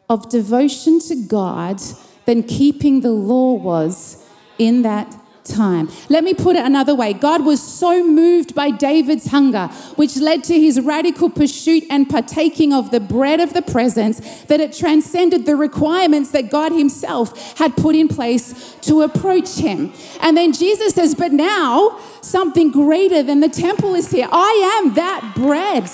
of 0.07 0.29
devotion 0.29 0.99
to 0.99 1.15
God 1.15 1.81
than 2.25 2.43
keeping 2.43 3.01
the 3.01 3.09
law 3.09 3.53
was 3.53 4.23
in 4.59 4.83
that 4.83 5.20
time. 5.43 5.89
Let 6.10 6.23
me 6.23 6.34
put 6.34 6.56
it 6.56 6.65
another 6.65 6.95
way 6.95 7.13
God 7.13 7.45
was 7.45 7.62
so 7.62 8.04
moved 8.04 8.56
by 8.56 8.71
David's 8.71 9.27
hunger, 9.27 9.67
which 9.95 10.17
led 10.17 10.43
to 10.45 10.60
his 10.60 10.80
radical 10.80 11.30
pursuit 11.30 11.84
and 11.89 12.10
partaking 12.10 12.73
of 12.73 12.91
the 12.91 12.99
bread 12.99 13.39
of 13.39 13.54
the 13.54 13.62
presence, 13.62 14.19
that 14.43 14.60
it 14.60 14.73
transcended 14.73 15.45
the 15.45 15.56
requirements 15.56 16.32
that 16.32 16.49
God 16.49 16.71
Himself 16.71 17.58
had 17.58 17.75
put 17.75 17.95
in 17.95 18.08
place 18.08 18.75
to 18.82 19.01
approach 19.01 19.58
Him. 19.58 19.93
And 20.21 20.36
then 20.36 20.54
Jesus 20.54 20.93
says, 20.93 21.15
But 21.15 21.32
now 21.32 21.99
something 22.21 22.71
greater 22.71 23.23
than 23.23 23.39
the 23.39 23.49
temple 23.49 23.95
is 23.95 24.12
here. 24.12 24.27
I 24.32 24.80
am 24.80 24.93
that 24.95 25.34
bread. 25.36 25.89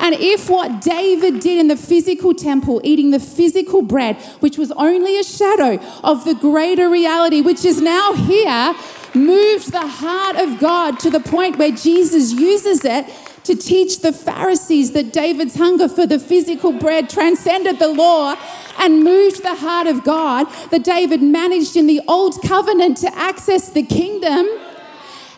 And 0.00 0.14
if 0.16 0.50
what 0.50 0.80
David 0.80 1.40
did 1.40 1.58
in 1.58 1.68
the 1.68 1.76
physical 1.76 2.34
temple, 2.34 2.80
eating 2.84 3.10
the 3.10 3.20
physical 3.20 3.82
bread, 3.82 4.16
which 4.40 4.58
was 4.58 4.72
only 4.72 5.18
a 5.18 5.24
shadow 5.24 5.80
of 6.02 6.24
the 6.24 6.34
greater 6.34 6.88
reality, 6.88 7.40
which 7.40 7.64
is 7.64 7.80
now 7.80 8.12
here, 8.12 8.74
moved 9.14 9.72
the 9.72 9.86
heart 9.86 10.36
of 10.36 10.58
God 10.58 10.98
to 11.00 11.10
the 11.10 11.20
point 11.20 11.58
where 11.58 11.70
Jesus 11.70 12.32
uses 12.32 12.84
it 12.84 13.06
to 13.44 13.54
teach 13.56 14.00
the 14.00 14.12
Pharisees 14.12 14.92
that 14.92 15.12
David's 15.12 15.56
hunger 15.56 15.88
for 15.88 16.06
the 16.06 16.18
physical 16.18 16.72
bread 16.72 17.10
transcended 17.10 17.78
the 17.78 17.88
law 17.88 18.36
and 18.78 19.02
moved 19.02 19.42
the 19.42 19.56
heart 19.56 19.86
of 19.86 20.04
God, 20.04 20.46
that 20.70 20.84
David 20.84 21.22
managed 21.22 21.76
in 21.76 21.86
the 21.86 22.00
old 22.06 22.40
covenant 22.42 22.98
to 22.98 23.14
access 23.16 23.68
the 23.68 23.82
kingdom. 23.82 24.46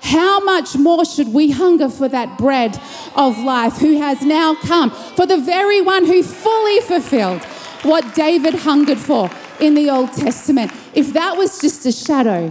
How 0.03 0.39
much 0.41 0.77
more 0.77 1.05
should 1.07 1.33
we 1.33 1.51
hunger 1.51 1.89
for 1.89 2.09
that 2.09 2.37
bread 2.37 2.79
of 3.17 3.39
life 3.39 3.79
who 3.79 3.97
has 3.99 4.21
now 4.21 4.55
come, 4.55 4.91
for 4.91 5.25
the 5.25 5.39
very 5.39 5.81
one 5.81 6.05
who 6.05 6.23
fully 6.23 6.81
fulfilled 6.81 7.43
what 7.83 8.15
David 8.15 8.55
hungered 8.55 8.99
for 8.99 9.31
in 9.61 9.75
the 9.75 9.89
Old 9.89 10.13
Testament? 10.13 10.73
If 10.93 11.15
that 11.15 11.39
was 11.39 11.59
just 11.59 11.87
a 11.87 11.93
shadow, 11.93 12.51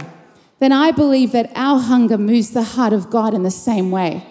then 0.60 0.72
I 0.72 0.90
believe 0.90 1.32
that 1.32 1.50
our 1.54 1.80
hunger 1.80 2.18
moves 2.18 2.50
the 2.50 2.62
heart 2.62 2.92
of 2.92 3.10
God 3.10 3.34
in 3.34 3.42
the 3.42 3.50
same 3.50 3.90
way. 3.90 4.26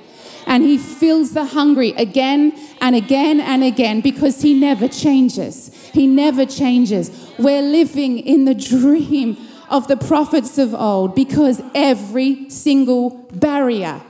And 0.46 0.64
He 0.64 0.78
fills 0.78 1.34
the 1.34 1.46
hungry 1.46 1.92
again 1.92 2.54
and 2.82 2.96
again 2.96 3.40
and 3.40 3.64
again 3.64 4.02
because 4.02 4.42
He 4.42 4.54
never 4.54 4.88
changes. 4.88 5.74
He 5.94 6.08
never 6.08 6.46
changes. 6.46 7.12
We're 7.38 7.62
living 7.62 8.20
in 8.20 8.46
the 8.46 8.56
dream 8.56 9.38
of 9.70 9.88
the 9.88 9.98
prophets 9.98 10.58
of 10.58 10.74
old 10.74 11.16
because 11.16 11.62
every 11.74 12.50
single 12.50 13.10
barrier, 13.34 14.02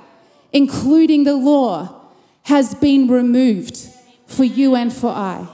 including 0.52 1.24
the 1.24 1.36
law, 1.36 2.02
has 2.44 2.76
been 2.76 3.08
removed 3.08 3.78
for 4.28 4.44
you 4.44 4.76
and 4.76 4.92
for 4.92 5.10
I. 5.10 5.48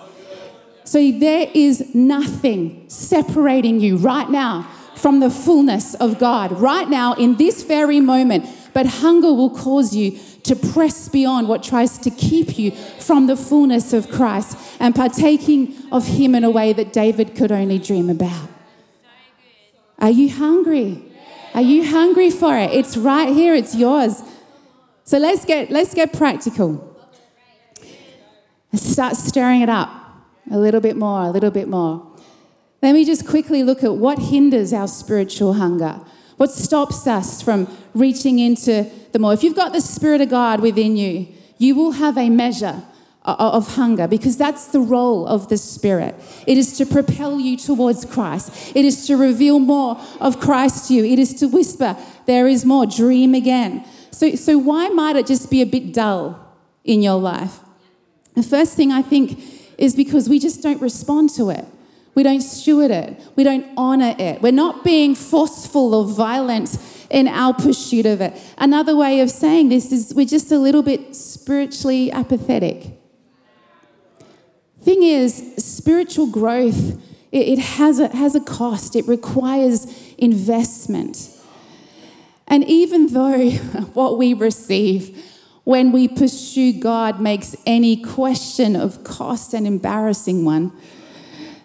So 0.84 1.12
there 1.12 1.48
is 1.54 1.94
nothing 1.94 2.90
separating 2.90 3.80
you 3.80 3.98
right 3.98 4.30
now 4.30 4.68
from 5.02 5.20
the 5.22 5.30
fullness 5.30 5.96
of 5.96 6.20
God 6.20 6.52
right 6.52 6.90
now 6.90 7.14
in 7.14 7.38
this 7.38 7.64
very 7.64 8.00
moment. 8.00 8.46
But 8.74 8.86
hunger 8.86 9.34
will 9.34 9.50
cause 9.50 9.96
you 9.96 10.20
to 10.44 10.56
press 10.56 11.10
beyond 11.10 11.48
what 11.48 11.64
tries 11.64 11.98
to 12.00 12.10
keep 12.10 12.58
you 12.58 12.72
from 12.72 13.28
the 13.28 13.36
fullness 13.36 13.94
of 13.94 14.10
Christ 14.10 14.58
and 14.80 14.94
partaking 14.96 15.76
of 15.92 16.06
Him 16.06 16.36
in 16.36 16.44
a 16.44 16.50
way 16.50 16.74
that 16.74 16.94
David 16.94 17.36
could 17.36 17.52
only 17.52 17.80
dream 17.80 18.10
about. 18.10 18.50
Are 19.98 20.12
you 20.12 20.30
hungry? 20.30 21.04
Are 21.54 21.62
you 21.62 21.90
hungry 21.90 22.30
for 22.30 22.56
it? 22.58 22.72
It's 22.72 22.96
right 22.96 23.30
here, 23.34 23.56
it's 23.56 23.76
yours. 23.76 24.22
So 25.04 25.18
let's 25.18 25.44
get 25.46 25.72
let's 25.72 25.94
get 25.94 26.14
practical. 26.14 26.86
Start 28.74 29.16
stirring 29.16 29.62
it 29.62 29.70
up 29.70 29.90
a 30.52 30.58
little 30.58 30.80
bit 30.80 30.96
more, 30.96 31.24
a 31.24 31.32
little 31.32 31.52
bit 31.52 31.68
more. 31.68 32.09
Let 32.82 32.94
me 32.94 33.04
just 33.06 33.28
quickly 33.28 33.64
look 33.64 33.84
at 33.84 33.96
what 33.96 34.20
hinders 34.20 34.72
our 34.72 34.88
spiritual 34.88 35.54
hunger. 35.54 36.00
What 36.38 36.52
stops 36.52 37.06
us 37.06 37.42
from 37.42 37.68
reaching 37.94 38.40
into 38.40 38.90
the 39.12 39.20
more? 39.20 39.34
If 39.34 39.44
you've 39.44 39.56
got 39.56 39.74
the 39.74 39.82
Spirit 39.82 40.22
of 40.22 40.30
God 40.30 40.62
within 40.62 40.96
you, 40.96 41.28
you 41.58 41.76
will 41.76 41.92
have 41.92 42.18
a 42.18 42.30
measure 42.30 42.82
of 43.26 43.76
hunger 43.76 44.08
because 44.08 44.38
that's 44.38 44.68
the 44.68 44.80
role 44.80 45.28
of 45.28 45.50
the 45.50 45.58
Spirit. 45.58 46.16
It 46.48 46.58
is 46.58 46.78
to 46.78 46.86
propel 46.86 47.40
you 47.40 47.58
towards 47.58 48.06
Christ, 48.06 48.76
it 48.76 48.86
is 48.86 49.06
to 49.08 49.18
reveal 49.18 49.60
more 49.60 50.00
of 50.22 50.40
Christ 50.40 50.88
to 50.88 50.94
you, 50.94 51.04
it 51.04 51.20
is 51.20 51.34
to 51.36 51.48
whisper, 51.48 51.98
There 52.26 52.48
is 52.48 52.64
more, 52.64 52.86
dream 52.86 53.36
again. 53.36 53.86
So, 54.12 54.36
so 54.36 54.58
why 54.58 54.90
might 54.90 55.18
it 55.18 55.28
just 55.28 55.52
be 55.52 55.62
a 55.62 55.66
bit 55.66 55.94
dull 55.94 56.40
in 56.84 57.02
your 57.02 57.20
life? 57.20 57.60
The 58.36 58.44
first 58.44 58.76
thing 58.76 58.92
I 58.92 59.02
think 59.02 59.40
is 59.78 59.96
because 59.96 60.30
we 60.30 60.40
just 60.40 60.64
don't 60.64 60.82
respond 60.82 61.30
to 61.32 61.50
it. 61.50 61.66
We 62.16 62.24
don't 62.24 62.42
steward 62.42 62.92
it. 62.92 63.22
We 63.36 63.44
don't 63.44 63.66
honor 63.78 64.16
it. 64.18 64.42
We're 64.42 64.52
not 64.52 64.84
being 64.84 65.16
forceful 65.16 65.94
or 65.94 66.06
violent 66.06 66.78
in 67.10 67.28
our 67.28 67.54
pursuit 67.54 68.06
of 68.06 68.22
it. 68.22 68.40
Another 68.58 68.96
way 68.96 69.20
of 69.22 69.30
saying 69.30 69.70
this 69.70 69.92
is 69.92 70.14
we're 70.14 70.26
just 70.26 70.52
a 70.52 70.58
little 70.58 70.84
bit 70.84 71.16
spiritually 71.16 72.12
apathetic. 72.12 73.00
Thing 74.82 75.04
is, 75.04 75.56
spiritual 75.58 76.28
growth, 76.28 77.02
it, 77.32 77.60
has, 77.60 78.00
a, 78.00 78.08
has 78.16 78.36
a 78.36 78.40
cost, 78.40 78.96
it 78.96 79.08
requires 79.08 79.88
investment. 80.18 81.30
And 82.48 82.64
even 82.66 83.14
though 83.14 83.50
what 83.94 84.18
we 84.18 84.34
receive, 84.34 85.26
when 85.70 85.92
we 85.92 86.08
pursue 86.08 86.74
God 86.74 87.22
makes 87.22 87.56
any 87.66 88.02
question 88.02 88.76
of 88.76 89.04
cost 89.04 89.54
an 89.54 89.68
embarrassing 89.68 90.44
one. 90.44 90.72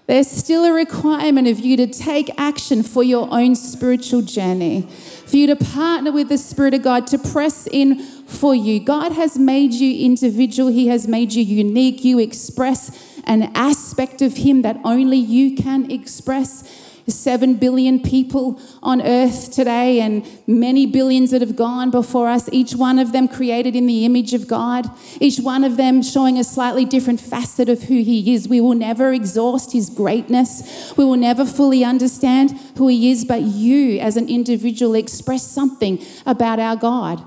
There's 0.07 0.31
still 0.31 0.65
a 0.67 0.73
requirement 0.73 1.49
of 1.49 1.61
you 1.61 1.79
to 1.79 1.87
take 1.87 2.31
action 2.39 2.83
for 2.83 3.03
your 3.03 3.27
own 3.31 3.55
spiritual 3.55 4.21
journey, 4.21 4.83
for 5.27 5.37
you 5.37 5.47
to 5.47 5.57
partner 5.57 6.13
with 6.13 6.29
the 6.29 6.37
Spirit 6.37 6.75
of 6.75 6.83
God 6.83 7.07
to 7.07 7.19
press 7.19 7.67
in 7.67 8.01
for 8.27 8.55
you. 8.55 8.81
God 8.81 9.13
has 9.13 9.39
made 9.39 9.73
you 9.73 10.05
individual, 10.05 10.71
He 10.71 10.89
has 10.89 11.09
made 11.09 11.33
you 11.33 11.43
unique. 11.43 12.05
You 12.05 12.19
express 12.19 12.91
an 13.25 13.51
aspect 13.55 14.21
of 14.21 14.37
Him 14.37 14.61
that 14.61 14.79
only 14.85 15.17
you 15.17 15.57
can 15.57 15.91
express. 15.91 16.84
Seven 17.07 17.55
billion 17.55 18.01
people 18.01 18.61
on 18.83 19.03
earth 19.03 19.53
today, 19.53 20.01
and 20.01 20.27
many 20.47 20.87
billions 20.87 21.31
that 21.33 21.41
have 21.43 21.57
gone 21.57 21.91
before 21.91 22.29
us, 22.29 22.49
each 22.53 22.75
one 22.75 22.99
of 22.99 23.13
them 23.13 23.29
created 23.29 23.77
in 23.77 23.87
the 23.87 24.05
image 24.05 24.33
of 24.33 24.49
God, 24.49 24.89
each 25.21 25.39
one 25.39 25.65
of 25.65 25.77
them 25.77 26.03
showing 26.03 26.39
a 26.39 26.45
slightly 26.45 26.85
different 26.85 27.21
facet 27.21 27.69
of 27.69 27.85
who 27.85 28.03
He 28.03 28.33
is. 28.33 28.49
We 28.49 28.61
will 28.61 28.75
never 28.75 29.13
exhaust 29.13 29.73
His 29.73 29.91
greatness, 29.91 30.95
we 30.97 31.05
will 31.05 31.17
never 31.17 31.45
fully 31.45 31.85
understand 31.85 32.53
who 32.79 32.89
He 32.89 33.11
is, 33.11 33.25
but 33.25 33.43
you 33.43 33.99
as 33.99 34.17
an 34.17 34.29
individual 34.29 34.95
express 34.95 35.47
something 35.47 36.03
about 36.27 36.59
our 36.59 36.77
God 36.77 37.23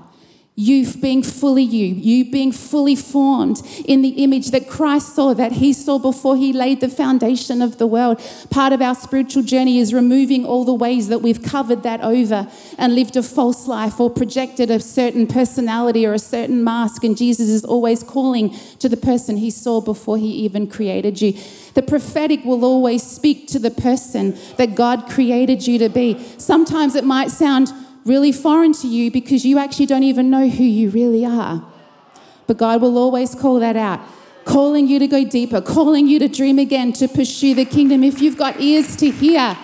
you 0.58 0.92
being 0.94 1.22
fully 1.22 1.62
you, 1.62 1.86
you 1.86 2.28
being 2.28 2.50
fully 2.50 2.96
formed 2.96 3.62
in 3.84 4.02
the 4.02 4.08
image 4.24 4.50
that 4.50 4.68
Christ 4.68 5.14
saw, 5.14 5.32
that 5.32 5.52
He 5.52 5.72
saw 5.72 6.00
before 6.00 6.36
He 6.36 6.52
laid 6.52 6.80
the 6.80 6.88
foundation 6.88 7.62
of 7.62 7.78
the 7.78 7.86
world. 7.86 8.20
Part 8.50 8.72
of 8.72 8.82
our 8.82 8.96
spiritual 8.96 9.44
journey 9.44 9.78
is 9.78 9.94
removing 9.94 10.44
all 10.44 10.64
the 10.64 10.74
ways 10.74 11.06
that 11.10 11.20
we've 11.20 11.44
covered 11.44 11.84
that 11.84 12.00
over 12.00 12.48
and 12.76 12.96
lived 12.96 13.16
a 13.16 13.22
false 13.22 13.68
life 13.68 14.00
or 14.00 14.10
projected 14.10 14.68
a 14.68 14.80
certain 14.80 15.28
personality 15.28 16.04
or 16.04 16.12
a 16.12 16.18
certain 16.18 16.64
mask. 16.64 17.04
And 17.04 17.16
Jesus 17.16 17.48
is 17.48 17.64
always 17.64 18.02
calling 18.02 18.50
to 18.80 18.88
the 18.88 18.96
person 18.96 19.36
He 19.36 19.52
saw 19.52 19.80
before 19.80 20.18
He 20.18 20.32
even 20.42 20.66
created 20.66 21.22
you. 21.22 21.34
The 21.74 21.82
prophetic 21.82 22.44
will 22.44 22.64
always 22.64 23.04
speak 23.04 23.46
to 23.48 23.60
the 23.60 23.70
person 23.70 24.36
that 24.56 24.74
God 24.74 25.08
created 25.08 25.68
you 25.68 25.78
to 25.78 25.88
be. 25.88 26.18
Sometimes 26.36 26.96
it 26.96 27.04
might 27.04 27.30
sound 27.30 27.72
really 28.08 28.32
foreign 28.32 28.72
to 28.72 28.88
you 28.88 29.10
because 29.10 29.44
you 29.44 29.58
actually 29.58 29.86
don't 29.86 30.02
even 30.02 30.30
know 30.30 30.48
who 30.48 30.64
you 30.64 30.90
really 30.90 31.24
are. 31.24 31.62
But 32.46 32.56
God 32.56 32.80
will 32.80 32.96
always 32.96 33.34
call 33.34 33.60
that 33.60 33.76
out, 33.76 34.00
calling 34.44 34.88
you 34.88 34.98
to 34.98 35.06
go 35.06 35.24
deeper, 35.24 35.60
calling 35.60 36.08
you 36.08 36.18
to 36.18 36.28
dream 36.28 36.58
again, 36.58 36.92
to 36.94 37.06
pursue 37.06 37.54
the 37.54 37.66
kingdom. 37.66 38.02
If 38.02 38.20
you've 38.22 38.38
got 38.38 38.60
ears 38.60 38.96
to 38.96 39.10
hear, 39.10 39.56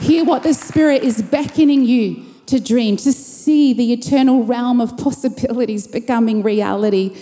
hear 0.00 0.24
what 0.24 0.42
the 0.42 0.54
Spirit 0.54 1.02
is 1.02 1.20
beckoning 1.20 1.84
you 1.84 2.24
to 2.46 2.58
dream, 2.58 2.96
to 2.96 3.12
see 3.12 3.74
the 3.74 3.92
eternal 3.92 4.42
realm 4.42 4.80
of 4.80 4.96
possibilities 4.96 5.86
becoming 5.86 6.42
reality. 6.42 7.14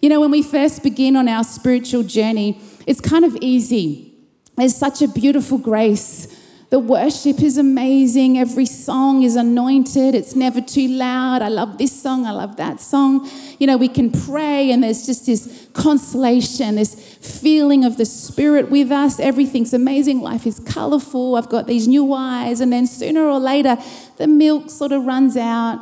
You 0.00 0.08
know, 0.08 0.20
when 0.20 0.30
we 0.30 0.42
first 0.42 0.82
begin 0.82 1.16
on 1.16 1.28
our 1.28 1.44
spiritual 1.44 2.02
journey, 2.02 2.58
it's 2.86 3.00
kind 3.00 3.26
of 3.26 3.36
easy. 3.42 4.14
There's 4.56 4.74
such 4.74 5.02
a 5.02 5.08
beautiful 5.08 5.58
grace 5.58 6.34
the 6.70 6.78
worship 6.78 7.42
is 7.42 7.58
amazing. 7.58 8.38
Every 8.38 8.64
song 8.64 9.24
is 9.24 9.34
anointed. 9.34 10.14
It's 10.14 10.36
never 10.36 10.60
too 10.60 10.86
loud. 10.86 11.42
I 11.42 11.48
love 11.48 11.78
this 11.78 12.00
song. 12.00 12.26
I 12.26 12.30
love 12.30 12.56
that 12.58 12.80
song. 12.80 13.28
You 13.58 13.66
know, 13.66 13.76
we 13.76 13.88
can 13.88 14.12
pray, 14.12 14.70
and 14.70 14.84
there's 14.84 15.04
just 15.04 15.26
this 15.26 15.68
consolation, 15.72 16.76
this 16.76 16.94
feeling 16.94 17.84
of 17.84 17.96
the 17.96 18.04
Spirit 18.04 18.70
with 18.70 18.92
us. 18.92 19.18
Everything's 19.18 19.74
amazing. 19.74 20.20
Life 20.20 20.46
is 20.46 20.60
colorful. 20.60 21.34
I've 21.34 21.48
got 21.48 21.66
these 21.66 21.88
new 21.88 22.12
eyes. 22.14 22.60
And 22.60 22.72
then 22.72 22.86
sooner 22.86 23.22
or 23.22 23.40
later, 23.40 23.76
the 24.18 24.28
milk 24.28 24.70
sort 24.70 24.92
of 24.92 25.04
runs 25.04 25.36
out, 25.36 25.80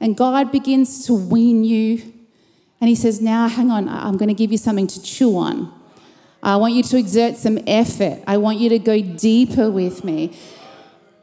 and 0.00 0.18
God 0.18 0.52
begins 0.52 1.06
to 1.06 1.14
wean 1.14 1.64
you. 1.64 2.12
And 2.78 2.90
He 2.90 2.94
says, 2.94 3.22
Now, 3.22 3.48
hang 3.48 3.70
on, 3.70 3.88
I'm 3.88 4.18
going 4.18 4.28
to 4.28 4.34
give 4.34 4.52
you 4.52 4.58
something 4.58 4.86
to 4.86 5.02
chew 5.02 5.38
on. 5.38 5.72
I 6.46 6.54
want 6.54 6.74
you 6.74 6.84
to 6.84 6.96
exert 6.96 7.36
some 7.36 7.58
effort. 7.66 8.22
I 8.24 8.36
want 8.36 8.60
you 8.60 8.68
to 8.68 8.78
go 8.78 9.00
deeper 9.00 9.68
with 9.68 10.04
me. 10.04 10.38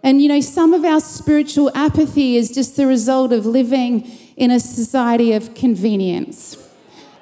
And 0.04 0.22
you 0.22 0.28
know, 0.28 0.42
some 0.42 0.74
of 0.74 0.84
our 0.84 1.00
spiritual 1.00 1.72
apathy 1.74 2.36
is 2.36 2.52
just 2.52 2.76
the 2.76 2.86
result 2.86 3.32
of 3.32 3.46
living 3.46 4.06
in 4.36 4.52
a 4.52 4.60
society 4.60 5.32
of 5.32 5.56
convenience. 5.56 6.58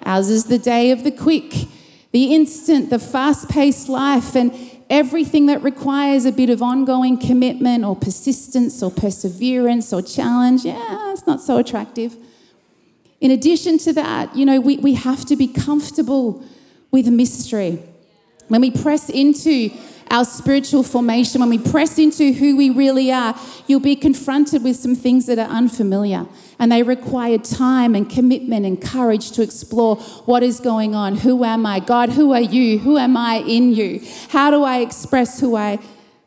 Ours 0.04 0.32
is 0.32 0.46
the 0.46 0.58
day 0.58 0.90
of 0.90 1.04
the 1.04 1.12
quick, 1.12 1.54
the 2.12 2.34
instant, 2.34 2.90
the 2.90 2.98
fast 2.98 3.50
paced 3.50 3.88
life, 3.88 4.36
and 4.36 4.52
everything 4.90 5.46
that 5.46 5.62
requires 5.62 6.26
a 6.26 6.32
bit 6.32 6.50
of 6.50 6.64
ongoing 6.64 7.20
commitment 7.20 7.86
or 7.86 7.96
persistence 7.96 8.82
or 8.82 8.90
perseverance 8.90 9.94
or 9.94 10.02
challenge. 10.02 10.66
Yeah, 10.66 11.12
it's 11.12 11.28
not 11.28 11.40
so 11.40 11.58
attractive. 11.58 12.18
In 13.20 13.30
addition 13.30 13.78
to 13.78 13.94
that, 13.94 14.36
you 14.36 14.44
know, 14.44 14.60
we, 14.60 14.78
we 14.78 14.96
have 14.96 15.24
to 15.26 15.36
be 15.36 15.46
comfortable 15.46 16.44
with 16.90 17.08
mystery. 17.08 17.80
When 18.52 18.60
we 18.60 18.70
press 18.70 19.10
into 19.10 19.70
our 20.10 20.26
spiritual 20.26 20.84
formation, 20.84 21.40
when 21.40 21.50
we 21.50 21.58
press 21.58 21.98
into 21.98 22.34
who 22.34 22.58
we 22.58 22.70
really 22.70 23.10
are, 23.10 23.34
you'll 23.66 23.80
be 23.80 23.96
confronted 23.96 24.62
with 24.62 24.76
some 24.76 24.94
things 24.94 25.26
that 25.28 25.40
are 25.40 25.48
unfamiliar. 25.48 26.26
And 26.60 26.70
they 26.70 26.84
require 26.84 27.38
time 27.38 27.96
and 27.96 28.10
commitment 28.10 28.66
and 28.66 28.82
courage 28.82 29.32
to 29.32 29.42
explore 29.42 29.96
what 30.26 30.44
is 30.44 30.60
going 30.60 30.94
on. 30.94 31.16
Who 31.16 31.46
am 31.46 31.66
I? 31.66 31.80
God, 31.80 32.10
who 32.10 32.34
are 32.34 32.42
you? 32.42 32.80
Who 32.80 32.98
am 32.98 33.16
I 33.16 33.36
in 33.38 33.72
you? 33.74 34.02
How 34.28 34.52
do 34.52 34.66
I 34.66 34.80
express 34.80 35.40
who 35.40 35.56
I 35.56 35.80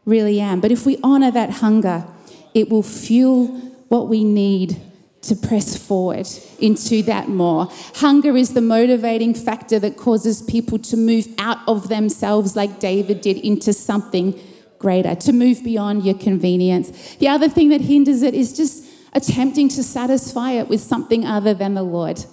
really 0.07 0.41
am? 0.41 0.63
But 0.63 0.73
if 0.73 0.87
we 0.87 0.97
honor 1.03 1.31
that 1.31 1.51
hunger, 1.51 2.07
it 2.55 2.71
will 2.71 2.83
fuel 2.83 3.49
what 3.89 4.09
we 4.09 4.25
need 4.25 4.81
to 5.29 5.37
press 5.37 5.77
forward 5.77 6.29
into 6.59 7.03
that 7.03 7.29
more. 7.29 7.69
Hunger 7.97 8.37
is 8.37 8.55
the 8.55 8.61
motivating 8.61 9.35
factor 9.35 9.79
that 9.79 9.97
causes 9.97 10.43
people 10.43 10.79
to 10.79 10.97
move 10.97 11.27
out 11.39 11.59
of 11.67 11.89
themselves, 11.89 12.57
like 12.57 12.79
David 12.79 13.21
did, 13.21 13.39
into 13.39 13.73
something 13.73 14.39
greater, 14.79 15.15
to 15.15 15.33
move 15.33 15.65
beyond 15.65 16.05
your 16.05 16.15
convenience. 16.15 17.17
The 17.17 17.29
other 17.29 17.49
thing 17.49 17.71
that 17.71 17.81
hinders 17.81 18.23
it 18.23 18.35
is 18.35 18.57
just 18.57 18.85
attempting 19.13 19.69
to 19.71 19.83
satisfy 19.83 20.53
it 20.53 20.69
with 20.69 20.81
something 20.81 21.25
other 21.25 21.55
than 21.55 21.75
the 21.75 21.83
Lord. 21.83 22.25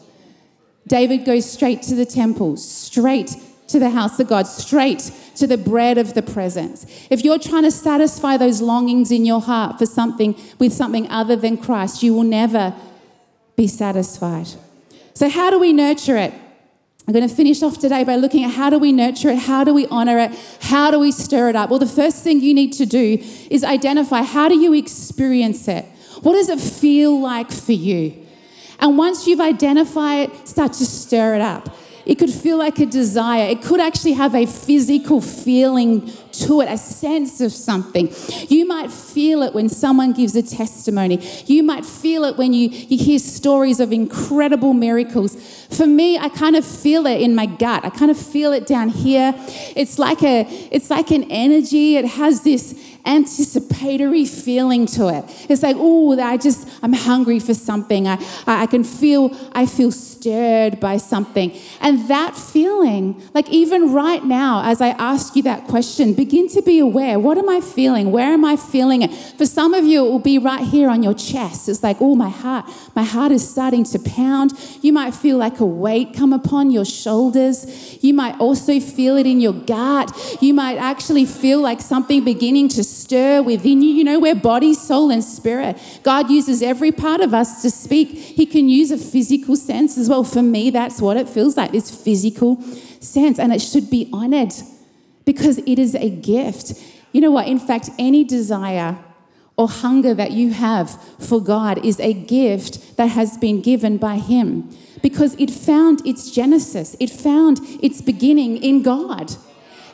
David 0.87 1.25
goes 1.25 1.49
straight 1.49 1.81
to 1.83 1.95
the 1.95 2.05
temple, 2.05 2.57
straight 2.57 3.35
to 3.71 3.79
the 3.79 3.89
house 3.89 4.19
of 4.19 4.27
God, 4.27 4.47
straight 4.47 5.11
to 5.35 5.47
the 5.47 5.57
bread 5.57 5.97
of 5.97 6.13
the 6.13 6.21
presence. 6.21 6.85
If 7.09 7.23
you're 7.23 7.39
trying 7.39 7.63
to 7.63 7.71
satisfy 7.71 8.37
those 8.37 8.61
longings 8.61 9.11
in 9.11 9.25
your 9.25 9.41
heart 9.41 9.79
for 9.79 9.85
something 9.85 10.39
with 10.59 10.73
something 10.73 11.09
other 11.09 11.35
than 11.35 11.57
Christ, 11.57 12.03
you 12.03 12.13
will 12.13 12.23
never 12.23 12.73
be 13.55 13.67
satisfied. 13.67 14.47
So, 15.13 15.29
how 15.29 15.49
do 15.49 15.59
we 15.59 15.73
nurture 15.73 16.17
it? 16.17 16.33
I'm 17.07 17.13
going 17.13 17.27
to 17.27 17.35
finish 17.35 17.63
off 17.63 17.79
today 17.79 18.03
by 18.03 18.15
looking 18.15 18.43
at 18.43 18.51
how 18.51 18.69
do 18.69 18.77
we 18.77 18.91
nurture 18.91 19.29
it? 19.29 19.39
How 19.39 19.63
do 19.63 19.73
we 19.73 19.87
honor 19.87 20.19
it? 20.19 20.31
How 20.61 20.91
do 20.91 20.99
we 20.99 21.11
stir 21.11 21.49
it 21.49 21.55
up? 21.55 21.69
Well, 21.69 21.79
the 21.79 21.87
first 21.87 22.23
thing 22.23 22.41
you 22.41 22.53
need 22.53 22.73
to 22.73 22.85
do 22.85 23.17
is 23.49 23.63
identify 23.63 24.21
how 24.21 24.47
do 24.47 24.57
you 24.57 24.73
experience 24.73 25.67
it? 25.67 25.83
What 26.21 26.33
does 26.33 26.49
it 26.49 26.59
feel 26.59 27.19
like 27.19 27.51
for 27.51 27.71
you? 27.71 28.25
And 28.79 28.97
once 28.97 29.27
you've 29.27 29.41
identified 29.41 30.29
it, 30.29 30.47
start 30.47 30.73
to 30.73 30.85
stir 30.85 31.35
it 31.35 31.41
up. 31.41 31.75
It 32.11 32.19
could 32.19 32.29
feel 32.29 32.57
like 32.57 32.77
a 32.79 32.85
desire. 32.85 33.45
It 33.45 33.61
could 33.61 33.79
actually 33.79 34.11
have 34.11 34.35
a 34.35 34.45
physical 34.45 35.21
feeling 35.21 36.11
to 36.33 36.59
it, 36.59 36.67
a 36.69 36.77
sense 36.77 37.39
of 37.39 37.53
something. 37.53 38.13
You 38.49 38.67
might 38.67 38.91
feel 38.91 39.43
it 39.43 39.53
when 39.53 39.69
someone 39.69 40.11
gives 40.11 40.35
a 40.35 40.43
testimony. 40.43 41.25
You 41.45 41.63
might 41.63 41.85
feel 41.85 42.25
it 42.25 42.35
when 42.35 42.51
you, 42.51 42.67
you 42.67 42.97
hear 42.97 43.17
stories 43.17 43.79
of 43.79 43.93
incredible 43.93 44.73
miracles. 44.73 45.37
For 45.69 45.87
me, 45.87 46.17
I 46.17 46.27
kind 46.27 46.57
of 46.57 46.65
feel 46.65 47.07
it 47.07 47.21
in 47.21 47.33
my 47.33 47.45
gut. 47.45 47.85
I 47.85 47.89
kind 47.89 48.11
of 48.11 48.17
feel 48.17 48.51
it 48.51 48.67
down 48.67 48.89
here. 48.89 49.33
It's 49.77 49.97
like 49.97 50.21
a 50.21 50.41
it's 50.69 50.89
like 50.89 51.11
an 51.11 51.31
energy. 51.31 51.95
It 51.95 52.03
has 52.03 52.43
this 52.43 52.75
anticipatory 53.05 54.25
feeling 54.25 54.85
to 54.85 55.07
it. 55.09 55.23
It's 55.49 55.63
like, 55.63 55.75
oh, 55.79 56.19
I 56.19 56.37
just, 56.37 56.67
I'm 56.83 56.93
hungry 56.93 57.39
for 57.39 57.53
something. 57.53 58.07
I, 58.07 58.17
I 58.45 58.67
can 58.67 58.83
feel, 58.83 59.35
I 59.53 59.65
feel 59.65 59.91
stirred 60.21 60.79
by 60.79 60.97
something. 60.97 61.51
And 61.79 62.07
that 62.07 62.37
feeling, 62.37 63.21
like 63.33 63.49
even 63.49 63.91
right 63.91 64.23
now, 64.23 64.61
as 64.63 64.79
I 64.79 64.89
ask 64.89 65.35
you 65.35 65.41
that 65.43 65.65
question, 65.65 66.13
begin 66.13 66.47
to 66.49 66.61
be 66.61 66.77
aware. 66.77 67.17
What 67.17 67.39
am 67.39 67.49
I 67.49 67.59
feeling? 67.59 68.11
Where 68.11 68.31
am 68.31 68.45
I 68.45 68.55
feeling 68.55 69.01
it? 69.01 69.11
For 69.11 69.47
some 69.47 69.73
of 69.73 69.83
you, 69.83 70.05
it 70.05 70.09
will 70.09 70.19
be 70.19 70.37
right 70.37 70.63
here 70.63 70.89
on 70.89 71.01
your 71.01 71.15
chest. 71.15 71.67
It's 71.67 71.81
like, 71.81 71.97
oh, 71.99 72.15
my 72.15 72.29
heart, 72.29 72.65
my 72.95 73.03
heart 73.03 73.31
is 73.31 73.49
starting 73.49 73.83
to 73.85 73.99
pound. 73.99 74.51
You 74.81 74.93
might 74.93 75.15
feel 75.15 75.37
like 75.37 75.59
a 75.59 75.65
weight 75.65 76.13
come 76.13 76.33
upon 76.33 76.69
your 76.69 76.85
shoulders. 76.85 77.97
You 78.03 78.13
might 78.13 78.39
also 78.39 78.79
feel 78.79 79.17
it 79.17 79.25
in 79.25 79.41
your 79.41 79.53
gut. 79.53 80.37
You 80.39 80.53
might 80.53 80.77
actually 80.77 81.25
feel 81.25 81.61
like 81.61 81.81
something 81.81 82.23
beginning 82.23 82.69
to 82.69 82.83
stir 82.83 83.41
within 83.41 83.81
you. 83.81 83.89
You 83.89 84.03
know, 84.03 84.19
we're 84.19 84.35
body, 84.35 84.75
soul, 84.75 85.09
and 85.09 85.23
spirit. 85.23 85.79
God 86.03 86.29
uses 86.29 86.61
every 86.61 86.91
part 86.91 87.21
of 87.21 87.33
us 87.33 87.63
to 87.63 87.71
speak. 87.71 88.09
He 88.11 88.45
can 88.45 88.69
use 88.69 88.91
a 88.91 88.97
physical 88.99 89.55
sense 89.55 89.97
as 89.97 90.10
well. 90.11 90.23
For 90.23 90.43
me, 90.43 90.69
that's 90.69 91.01
what 91.01 91.17
it 91.17 91.27
feels 91.27 91.57
like 91.57 91.71
this 91.71 91.89
physical 91.89 92.61
sense. 92.99 93.39
And 93.39 93.51
it 93.51 93.61
should 93.61 93.89
be 93.89 94.09
honored 94.13 94.53
because 95.25 95.57
it 95.59 95.79
is 95.79 95.95
a 95.95 96.09
gift. 96.09 96.73
You 97.11 97.21
know 97.21 97.31
what? 97.31 97.47
In 97.47 97.59
fact, 97.59 97.89
any 97.97 98.23
desire 98.23 98.99
or 99.57 99.67
hunger 99.67 100.13
that 100.13 100.31
you 100.31 100.51
have 100.51 101.01
for 101.19 101.41
God 101.41 101.83
is 101.85 101.99
a 101.99 102.13
gift 102.13 102.97
that 102.97 103.07
has 103.07 103.37
been 103.37 103.61
given 103.61 103.97
by 103.97 104.17
Him 104.17 104.69
because 105.01 105.35
it 105.39 105.49
found 105.49 106.05
its 106.05 106.31
genesis, 106.31 106.95
it 106.99 107.09
found 107.09 107.59
its 107.81 108.01
beginning 108.01 108.57
in 108.57 108.83
God. 108.83 109.35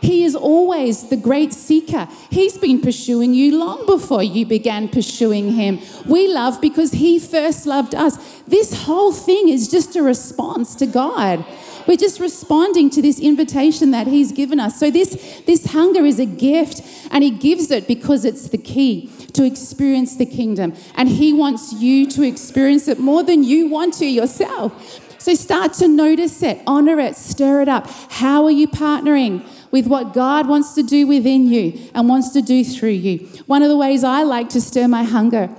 He 0.01 0.23
is 0.23 0.35
always 0.35 1.09
the 1.09 1.17
great 1.17 1.53
seeker. 1.53 2.07
He's 2.29 2.57
been 2.57 2.81
pursuing 2.81 3.33
you 3.33 3.57
long 3.57 3.85
before 3.85 4.23
you 4.23 4.45
began 4.45 4.89
pursuing 4.89 5.53
him. 5.53 5.79
We 6.05 6.27
love 6.27 6.61
because 6.61 6.91
he 6.91 7.19
first 7.19 7.65
loved 7.65 7.95
us. 7.95 8.41
This 8.43 8.83
whole 8.83 9.11
thing 9.11 9.49
is 9.49 9.67
just 9.67 9.95
a 9.95 10.03
response 10.03 10.75
to 10.75 10.85
God. 10.85 11.45
We're 11.87 11.97
just 11.97 12.19
responding 12.19 12.89
to 12.91 13.01
this 13.01 13.19
invitation 13.19 13.91
that 13.91 14.07
he's 14.07 14.33
given 14.33 14.59
us. 14.59 14.77
So 14.77 14.91
this 14.91 15.41
this 15.45 15.67
hunger 15.67 16.05
is 16.05 16.19
a 16.19 16.25
gift 16.25 16.81
and 17.11 17.23
he 17.23 17.31
gives 17.31 17.71
it 17.71 17.87
because 17.87 18.25
it's 18.25 18.49
the 18.49 18.57
key 18.57 19.09
to 19.33 19.45
experience 19.45 20.17
the 20.17 20.25
kingdom 20.25 20.73
and 20.95 21.07
he 21.07 21.31
wants 21.31 21.73
you 21.73 22.07
to 22.11 22.23
experience 22.23 22.87
it 22.89 22.99
more 22.99 23.23
than 23.23 23.43
you 23.43 23.67
want 23.67 23.93
to 23.95 24.05
yourself. 24.05 25.01
So 25.19 25.33
start 25.33 25.73
to 25.73 25.87
notice 25.87 26.41
it, 26.41 26.61
honor 26.67 26.99
it, 26.99 27.15
stir 27.15 27.61
it 27.61 27.67
up. 27.67 27.89
How 28.09 28.45
are 28.45 28.51
you 28.51 28.67
partnering? 28.67 29.45
With 29.71 29.87
what 29.87 30.13
God 30.13 30.47
wants 30.47 30.73
to 30.75 30.83
do 30.83 31.07
within 31.07 31.47
you 31.47 31.89
and 31.93 32.07
wants 32.07 32.29
to 32.29 32.41
do 32.41 32.63
through 32.63 32.89
you. 32.89 33.27
One 33.45 33.63
of 33.63 33.69
the 33.69 33.77
ways 33.77 34.03
I 34.03 34.23
like 34.23 34.49
to 34.49 34.61
stir 34.61 34.87
my 34.87 35.03
hunger 35.03 35.49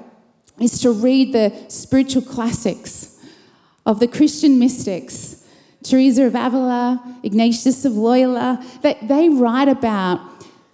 is 0.60 0.80
to 0.80 0.90
read 0.90 1.32
the 1.32 1.52
spiritual 1.68 2.22
classics 2.22 3.16
of 3.86 4.00
the 4.00 4.08
Christian 4.08 4.58
mystics. 4.58 5.44
Teresa 5.82 6.24
of 6.24 6.34
Avila, 6.34 7.20
Ignatius 7.22 7.84
of 7.84 7.92
Loyola, 7.92 8.64
that 8.82 9.06
they 9.06 9.28
write 9.28 9.68
about 9.68 10.20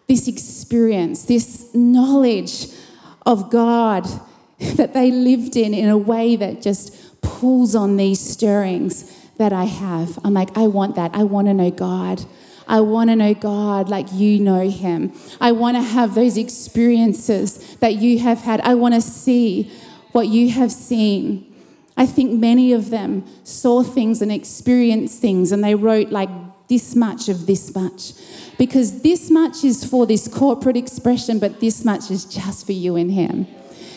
this 0.09 0.29
experience, 0.29 1.25
this 1.25 1.75
knowledge 1.75 2.67
of 3.27 3.51
God 3.51 4.07
that 4.59 4.95
they 4.95 5.11
lived 5.11 5.57
in 5.57 5.75
in 5.75 5.89
a 5.89 5.99
way 5.99 6.37
that 6.37 6.63
just 6.63 7.21
pulls 7.21 7.75
on 7.75 7.97
these 7.97 8.21
stirrings 8.21 9.11
that 9.39 9.53
I 9.53 9.65
have. 9.65 10.19
I'm 10.25 10.35
like, 10.35 10.57
I 10.57 10.67
want 10.67 10.95
that. 10.97 11.15
I 11.15 11.25
want 11.25 11.49
to 11.49 11.55
know 11.55 11.71
God. 11.71 12.25
I 12.67 12.81
want 12.81 13.11
to 13.11 13.17
know 13.17 13.35
God 13.35 13.89
like 13.89 14.07
you 14.13 14.41
know 14.41 14.69
Him. 14.69 15.13
I 15.41 15.53
want 15.53 15.77
to 15.77 15.83
have 15.83 16.15
those 16.15 16.37
experiences 16.37 17.77
that 17.77 17.97
you 17.97 18.19
have 18.21 18.41
had. 18.41 18.61
I 18.63 18.75
want 18.75 18.95
to 18.95 19.01
see 19.01 19.71
what 20.13 20.29
you 20.29 20.51
have 20.51 20.73
seen. 20.73 21.53
I 21.97 22.07
think 22.07 22.33
many 22.33 22.73
of 22.73 22.91
them 22.91 23.25
saw 23.45 23.83
things 23.83 24.21
and 24.23 24.33
experienced 24.33 25.21
things, 25.21 25.53
and 25.53 25.63
they 25.63 25.75
wrote 25.75 26.11
like 26.11 26.31
this 26.69 26.97
much 26.97 27.29
of 27.29 27.47
this 27.47 27.75
much. 27.75 28.13
Because 28.59 29.03
this 29.03 29.31
much 29.31 29.65
is 29.65 29.85
for 29.85 30.07
this 30.07 30.29
corporate 30.29 30.77
expression, 30.77 31.39
but 31.39 31.61
this 31.61 31.85
much 31.85 32.11
is 32.11 32.25
just 32.25 32.67
for 32.67 32.73
you 32.73 32.97
and 32.97 33.13
Him. 33.13 33.47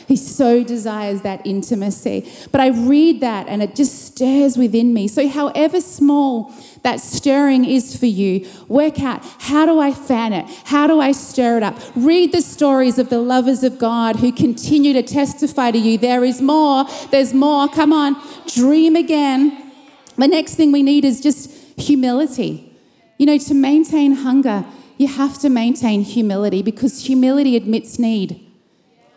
He 0.07 0.15
so 0.15 0.63
desires 0.63 1.21
that 1.23 1.45
intimacy. 1.45 2.31
But 2.51 2.61
I 2.61 2.67
read 2.69 3.19
that 3.21 3.47
and 3.49 3.61
it 3.61 3.75
just 3.75 4.06
stirs 4.17 4.57
within 4.57 4.93
me. 4.93 5.07
So, 5.07 5.27
however 5.27 5.79
small 5.79 6.51
that 6.81 6.99
stirring 6.99 7.65
is 7.65 7.95
for 7.95 8.07
you, 8.07 8.47
work 8.67 8.99
out 8.99 9.23
how 9.39 9.65
do 9.65 9.79
I 9.79 9.93
fan 9.93 10.33
it? 10.33 10.45
How 10.65 10.87
do 10.87 10.99
I 10.99 11.11
stir 11.11 11.57
it 11.57 11.63
up? 11.63 11.77
Read 11.95 12.31
the 12.31 12.41
stories 12.41 12.97
of 12.97 13.09
the 13.09 13.19
lovers 13.19 13.63
of 13.63 13.77
God 13.77 14.15
who 14.15 14.31
continue 14.31 14.93
to 14.93 15.03
testify 15.03 15.69
to 15.71 15.77
you 15.77 15.97
there 15.99 16.23
is 16.23 16.41
more, 16.41 16.85
there's 17.11 17.33
more. 17.33 17.67
Come 17.67 17.93
on, 17.93 18.15
dream 18.47 18.95
again. 18.95 19.71
The 20.17 20.27
next 20.27 20.55
thing 20.55 20.71
we 20.71 20.81
need 20.81 21.05
is 21.05 21.21
just 21.21 21.51
humility. 21.79 22.75
You 23.19 23.27
know, 23.27 23.37
to 23.37 23.53
maintain 23.53 24.15
hunger, 24.15 24.65
you 24.97 25.07
have 25.07 25.37
to 25.39 25.49
maintain 25.49 26.01
humility 26.01 26.63
because 26.63 27.05
humility 27.05 27.55
admits 27.55 27.99
need. 27.99 28.43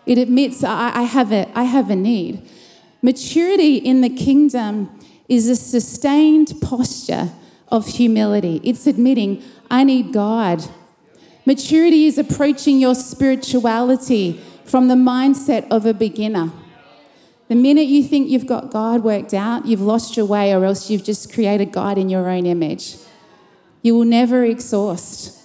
It 0.04 0.18
admits, 0.18 0.62
I, 0.62 0.92
I, 0.94 1.02
have 1.02 1.32
a, 1.32 1.50
I 1.54 1.64
have 1.64 1.88
a 1.88 1.96
need. 1.96 2.46
Maturity 3.02 3.76
in 3.76 4.00
the 4.02 4.10
kingdom 4.10 4.90
is 5.28 5.48
a 5.48 5.56
sustained 5.56 6.52
posture 6.60 7.30
of 7.68 7.86
humility. 7.86 8.60
It's 8.64 8.86
admitting, 8.86 9.42
I 9.70 9.84
need 9.84 10.12
God. 10.12 10.64
Maturity 11.46 12.06
is 12.06 12.18
approaching 12.18 12.78
your 12.78 12.94
spirituality 12.94 14.40
from 14.64 14.88
the 14.88 14.94
mindset 14.94 15.66
of 15.70 15.86
a 15.86 15.94
beginner. 15.94 16.52
The 17.48 17.54
minute 17.56 17.86
you 17.88 18.04
think 18.04 18.28
you've 18.28 18.46
got 18.46 18.70
God 18.70 19.02
worked 19.02 19.34
out, 19.34 19.66
you've 19.66 19.80
lost 19.80 20.16
your 20.16 20.26
way, 20.26 20.52
or 20.52 20.64
else 20.64 20.90
you've 20.90 21.02
just 21.02 21.32
created 21.32 21.72
God 21.72 21.98
in 21.98 22.08
your 22.08 22.28
own 22.28 22.46
image. 22.46 22.96
You 23.82 23.94
will 23.94 24.04
never 24.04 24.44
exhaust 24.44 25.39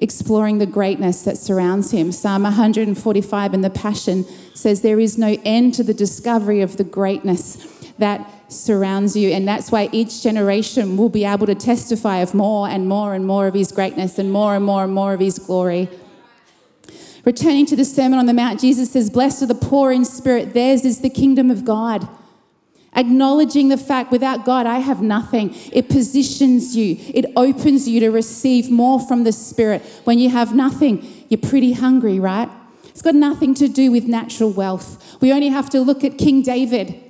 exploring 0.00 0.58
the 0.58 0.66
greatness 0.66 1.22
that 1.22 1.38
surrounds 1.38 1.90
him. 1.90 2.12
Psalm 2.12 2.42
145 2.42 3.54
in 3.54 3.60
the 3.60 3.70
Passion 3.70 4.24
says, 4.54 4.82
There 4.82 5.00
is 5.00 5.16
no 5.16 5.36
end 5.44 5.74
to 5.74 5.82
the 5.82 5.94
discovery 5.94 6.60
of 6.60 6.76
the 6.76 6.84
greatness 6.84 7.56
that 7.98 8.30
surrounds 8.52 9.16
you. 9.16 9.30
And 9.30 9.46
that's 9.46 9.70
why 9.70 9.88
each 9.92 10.22
generation 10.22 10.96
will 10.96 11.08
be 11.08 11.24
able 11.24 11.46
to 11.46 11.54
testify 11.54 12.18
of 12.18 12.34
more 12.34 12.68
and 12.68 12.88
more 12.88 13.14
and 13.14 13.26
more 13.26 13.46
of 13.46 13.54
his 13.54 13.72
greatness 13.72 14.18
and 14.18 14.32
more 14.32 14.54
and 14.54 14.64
more 14.64 14.84
and 14.84 14.92
more 14.92 15.14
of 15.14 15.20
his 15.20 15.38
glory. 15.38 15.88
Returning 17.24 17.64
to 17.66 17.76
the 17.76 17.84
Sermon 17.84 18.18
on 18.18 18.26
the 18.26 18.34
Mount, 18.34 18.60
Jesus 18.60 18.90
says, 18.90 19.08
Blessed 19.08 19.44
are 19.44 19.46
the 19.46 19.54
poor 19.54 19.92
in 19.92 20.04
spirit, 20.04 20.52
theirs 20.52 20.84
is 20.84 21.00
the 21.00 21.10
kingdom 21.10 21.50
of 21.50 21.64
God. 21.64 22.06
Acknowledging 22.96 23.68
the 23.68 23.76
fact 23.76 24.12
without 24.12 24.44
God, 24.44 24.66
I 24.66 24.78
have 24.78 25.02
nothing. 25.02 25.54
It 25.72 25.88
positions 25.88 26.76
you, 26.76 26.96
it 27.12 27.26
opens 27.36 27.88
you 27.88 28.00
to 28.00 28.10
receive 28.10 28.70
more 28.70 29.00
from 29.00 29.24
the 29.24 29.32
Spirit. 29.32 29.82
When 30.04 30.18
you 30.18 30.30
have 30.30 30.54
nothing, 30.54 31.06
you're 31.28 31.40
pretty 31.40 31.72
hungry, 31.72 32.20
right? 32.20 32.48
It's 32.84 33.02
got 33.02 33.14
nothing 33.14 33.54
to 33.54 33.68
do 33.68 33.90
with 33.90 34.04
natural 34.04 34.50
wealth. 34.50 35.20
We 35.20 35.32
only 35.32 35.48
have 35.48 35.68
to 35.70 35.80
look 35.80 36.04
at 36.04 36.18
King 36.18 36.42
David 36.42 37.00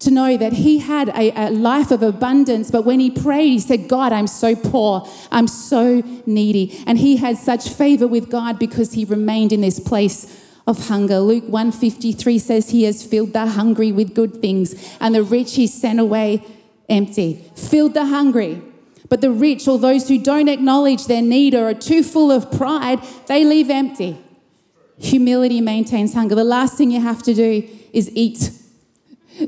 to 0.00 0.10
know 0.10 0.36
that 0.36 0.54
he 0.54 0.78
had 0.78 1.08
a, 1.10 1.30
a, 1.36 1.50
life 1.50 1.90
of 1.90 2.02
abundance, 2.02 2.70
but 2.70 2.84
when 2.84 3.00
he 3.00 3.10
prayed, 3.10 3.48
he 3.48 3.58
said, 3.58 3.88
God, 3.88 4.12
I'm 4.12 4.26
so 4.26 4.54
poor, 4.54 5.08
I'm 5.30 5.46
so 5.46 6.02
needy. 6.26 6.82
And 6.86 6.98
he 6.98 7.16
had 7.16 7.38
such 7.38 7.68
favor 7.68 8.06
with 8.06 8.30
God 8.30 8.58
because 8.58 8.92
he 8.92 9.04
remained 9.04 9.52
in 9.52 9.60
this 9.60 9.80
place 9.80 10.43
of 10.66 10.88
hunger. 10.88 11.18
Luke 11.18 11.44
153 11.44 12.38
says 12.38 12.70
he 12.70 12.84
has 12.84 13.04
filled 13.04 13.32
the 13.32 13.46
hungry 13.46 13.92
with 13.92 14.14
good 14.14 14.40
things, 14.40 14.74
and 15.00 15.14
the 15.14 15.22
rich 15.22 15.54
he 15.54 15.66
sent 15.66 16.00
away 16.00 16.44
empty. 16.88 17.44
Filled 17.54 17.94
the 17.94 18.06
hungry. 18.06 18.62
But 19.08 19.20
the 19.20 19.30
rich, 19.30 19.68
or 19.68 19.78
those 19.78 20.08
who 20.08 20.18
don't 20.18 20.48
acknowledge 20.48 21.06
their 21.06 21.22
need 21.22 21.54
or 21.54 21.68
are 21.68 21.74
too 21.74 22.02
full 22.02 22.32
of 22.32 22.50
pride, 22.50 23.00
they 23.26 23.44
leave 23.44 23.68
empty. 23.68 24.18
Humility 24.98 25.60
maintains 25.60 26.14
hunger. 26.14 26.34
The 26.34 26.44
last 26.44 26.78
thing 26.78 26.90
you 26.90 27.00
have 27.00 27.22
to 27.24 27.34
do 27.34 27.68
is 27.92 28.10
eat. 28.14 28.50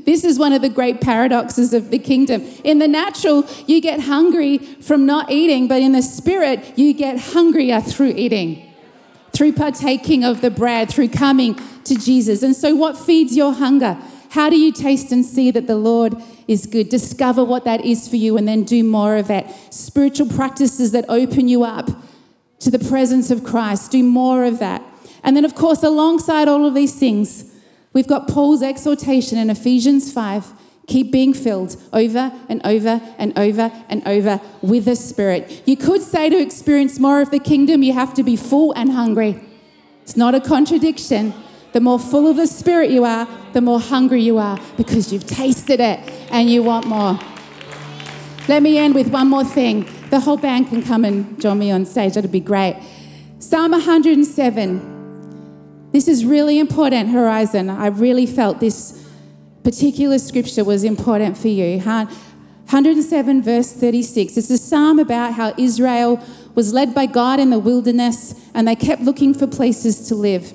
This 0.05 0.23
is 0.23 0.37
one 0.37 0.53
of 0.53 0.61
the 0.61 0.69
great 0.69 1.01
paradoxes 1.01 1.73
of 1.73 1.89
the 1.89 1.97
kingdom. 1.97 2.43
In 2.63 2.79
the 2.79 2.87
natural, 2.87 3.45
you 3.65 3.81
get 3.81 4.01
hungry 4.01 4.57
from 4.57 5.05
not 5.05 5.31
eating, 5.31 5.67
but 5.67 5.81
in 5.81 5.93
the 5.93 6.01
spirit, 6.01 6.77
you 6.77 6.93
get 6.93 7.17
hungrier 7.17 7.81
through 7.81 8.09
eating 8.09 8.66
through 9.37 9.53
partaking 9.53 10.23
of 10.23 10.41
the 10.41 10.49
bread, 10.49 10.89
through 10.89 11.09
coming 11.09 11.53
to 11.83 11.95
Jesus. 11.95 12.41
And 12.41 12.55
so, 12.55 12.75
what 12.75 12.97
feeds 12.97 13.37
your 13.37 13.53
hunger? 13.53 13.95
How 14.31 14.49
do 14.49 14.57
you 14.57 14.71
taste 14.71 15.11
and 15.11 15.23
see 15.23 15.51
that 15.51 15.67
the 15.67 15.75
Lord 15.75 16.15
is 16.47 16.65
good? 16.65 16.89
Discover 16.89 17.43
what 17.45 17.63
that 17.63 17.85
is 17.85 18.07
for 18.07 18.15
you 18.15 18.35
and 18.35 18.47
then 18.47 18.63
do 18.63 18.83
more 18.83 19.15
of 19.15 19.29
it. 19.29 19.45
Spiritual 19.69 20.27
practices 20.27 20.91
that 20.91 21.05
open 21.07 21.47
you 21.47 21.63
up 21.63 21.89
to 22.59 22.71
the 22.71 22.79
presence 22.79 23.29
of 23.29 23.43
Christ, 23.43 23.91
do 23.91 24.01
more 24.01 24.43
of 24.43 24.57
that. 24.57 24.83
And 25.23 25.37
then, 25.37 25.45
of 25.45 25.53
course, 25.53 25.83
alongside 25.83 26.47
all 26.47 26.65
of 26.65 26.73
these 26.73 26.97
things, 26.97 27.53
we've 27.93 28.07
got 28.07 28.27
Paul's 28.27 28.63
exhortation 28.63 29.37
in 29.37 29.51
Ephesians 29.51 30.11
5 30.11 30.51
keep 30.87 31.11
being 31.11 31.33
filled 31.33 31.75
over 31.91 32.31
and 32.49 32.65
over 32.65 33.01
and 33.17 33.37
over 33.37 33.71
and 33.89 34.07
over 34.07 34.39
with 34.61 34.85
the 34.85 34.95
Spirit. 34.95 35.61
You 35.65 35.75
could 35.75 36.01
say 36.01 36.29
to 36.29 36.37
experience 36.37 36.97
more 36.97 37.21
of 37.21 37.29
the 37.29 37.39
kingdom, 37.39 37.83
you 37.83 37.93
have 37.93 38.13
to 38.15 38.23
be 38.23 38.37
full 38.37 38.71
and 38.71 38.91
hungry. 38.91 39.39
It's 40.01 40.17
not 40.17 40.33
a 40.33 40.39
contradiction. 40.39 41.33
The 41.73 41.81
more 41.81 41.99
full 41.99 42.27
of 42.27 42.37
the 42.37 42.47
Spirit 42.47 42.89
you 42.89 43.03
are, 43.03 43.27
the 43.51 43.59
more 43.59 43.81
hungry 43.81 44.21
you 44.21 44.37
are 44.37 44.57
because 44.77 45.11
you've 45.11 45.27
tasted 45.27 45.81
it 45.81 45.99
and 46.31 46.49
you 46.49 46.63
want 46.63 46.87
more. 46.87 47.19
Let 48.47 48.63
me 48.63 48.77
end 48.77 48.95
with 48.95 49.09
one 49.09 49.27
more 49.27 49.43
thing. 49.43 49.89
The 50.09 50.21
whole 50.21 50.37
band 50.37 50.69
can 50.69 50.81
come 50.81 51.03
and 51.03 51.39
join 51.41 51.59
me 51.59 51.69
on 51.69 51.85
stage, 51.85 52.13
that'd 52.13 52.31
be 52.31 52.39
great. 52.39 52.81
Psalm 53.39 53.71
107. 53.71 55.89
This 55.91 56.07
is 56.07 56.23
really 56.23 56.59
important, 56.59 57.09
Horizon. 57.09 57.69
I 57.69 57.87
really 57.87 58.25
felt 58.25 58.61
this 58.61 59.06
particular 59.67 60.17
scripture 60.17 60.63
was 60.63 60.85
important 60.85 61.37
for 61.37 61.49
you. 61.49 61.77
107, 61.81 63.41
verse 63.41 63.73
36. 63.73 64.37
It's 64.37 64.49
a 64.49 64.57
psalm 64.57 64.97
about 64.97 65.33
how 65.33 65.53
Israel 65.57 66.23
was 66.55 66.73
led 66.73 66.95
by 66.95 67.05
God 67.05 67.37
in 67.37 67.49
the 67.49 67.59
wilderness 67.59 68.33
and 68.53 68.65
they 68.65 68.77
kept 68.77 69.01
looking 69.01 69.33
for 69.33 69.45
places 69.45 70.07
to 70.07 70.15
live. 70.15 70.53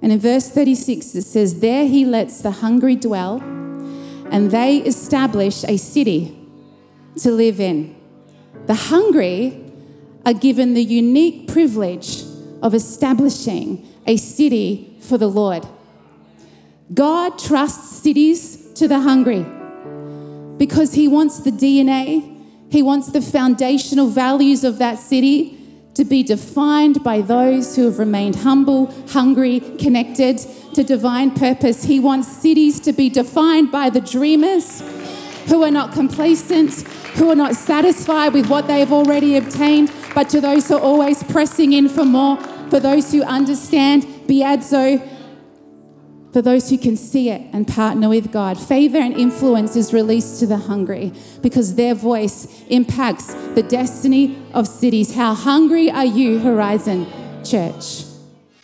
And 0.00 0.10
in 0.10 0.18
verse 0.18 0.48
36, 0.48 1.14
it 1.14 1.22
says, 1.24 1.60
There 1.60 1.86
he 1.86 2.06
lets 2.06 2.40
the 2.40 2.52
hungry 2.52 2.96
dwell, 2.96 3.42
and 4.30 4.50
they 4.50 4.78
establish 4.78 5.62
a 5.64 5.76
city 5.76 6.34
to 7.18 7.30
live 7.30 7.60
in. 7.60 7.94
The 8.64 8.74
hungry 8.74 9.62
are 10.24 10.32
given 10.32 10.72
the 10.72 10.82
unique 10.82 11.48
privilege 11.48 12.22
of 12.62 12.72
establishing 12.72 13.86
a 14.06 14.16
city 14.16 14.96
for 15.02 15.18
the 15.18 15.28
Lord. 15.28 15.66
God 16.92 17.38
trusts 17.38 17.98
cities 17.98 18.72
to 18.74 18.88
the 18.88 19.00
hungry 19.00 19.44
because 20.56 20.94
He 20.94 21.06
wants 21.06 21.40
the 21.40 21.50
DNA, 21.50 22.36
He 22.70 22.82
wants 22.82 23.12
the 23.12 23.20
foundational 23.20 24.08
values 24.08 24.64
of 24.64 24.78
that 24.78 24.98
city 24.98 25.58
to 25.94 26.04
be 26.04 26.22
defined 26.22 27.02
by 27.02 27.20
those 27.20 27.74
who 27.74 27.86
have 27.86 27.98
remained 27.98 28.36
humble, 28.36 28.86
hungry, 29.08 29.60
connected 29.78 30.38
to 30.74 30.84
divine 30.84 31.32
purpose. 31.32 31.84
He 31.84 31.98
wants 31.98 32.28
cities 32.28 32.78
to 32.80 32.92
be 32.92 33.10
defined 33.10 33.72
by 33.72 33.90
the 33.90 34.00
dreamers 34.00 34.80
who 35.48 35.64
are 35.64 35.70
not 35.70 35.92
complacent, 35.92 36.72
who 37.16 37.30
are 37.30 37.34
not 37.34 37.54
satisfied 37.56 38.32
with 38.32 38.48
what 38.48 38.66
they 38.68 38.78
have 38.78 38.92
already 38.92 39.36
obtained, 39.36 39.90
but 40.14 40.28
to 40.30 40.40
those 40.40 40.68
who 40.68 40.76
are 40.76 40.80
always 40.80 41.22
pressing 41.24 41.72
in 41.72 41.88
for 41.88 42.04
more, 42.04 42.36
for 42.70 42.78
those 42.78 43.10
who 43.10 43.22
understand 43.24 44.04
biazo, 44.28 45.02
for 46.38 46.42
those 46.42 46.70
who 46.70 46.78
can 46.78 46.96
see 46.96 47.30
it 47.30 47.42
and 47.52 47.66
partner 47.66 48.08
with 48.08 48.30
God. 48.30 48.56
Favor 48.56 48.98
and 48.98 49.12
influence 49.12 49.74
is 49.74 49.92
released 49.92 50.38
to 50.38 50.46
the 50.46 50.56
hungry 50.56 51.12
because 51.42 51.74
their 51.74 51.96
voice 51.96 52.62
impacts 52.68 53.34
the 53.56 53.62
destiny 53.64 54.40
of 54.54 54.68
cities. 54.68 55.16
How 55.16 55.34
hungry 55.34 55.90
are 55.90 56.04
you, 56.04 56.38
Horizon 56.38 57.08
Church? 57.42 58.04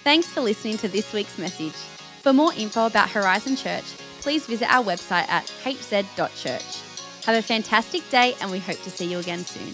Thanks 0.04 0.28
for 0.28 0.40
listening 0.40 0.76
to 0.78 0.88
this 0.88 1.12
week's 1.12 1.36
message. 1.36 1.74
For 2.22 2.32
more 2.32 2.52
info 2.54 2.86
about 2.86 3.10
Horizon 3.10 3.56
Church, 3.56 3.86
please 4.20 4.46
visit 4.46 4.72
our 4.72 4.84
website 4.84 5.28
at 5.28 5.46
hz.church. 5.64 7.24
Have 7.26 7.34
a 7.34 7.42
fantastic 7.42 8.08
day, 8.08 8.36
and 8.40 8.52
we 8.52 8.60
hope 8.60 8.80
to 8.82 8.90
see 8.90 9.06
you 9.10 9.18
again 9.18 9.44
soon. 9.44 9.72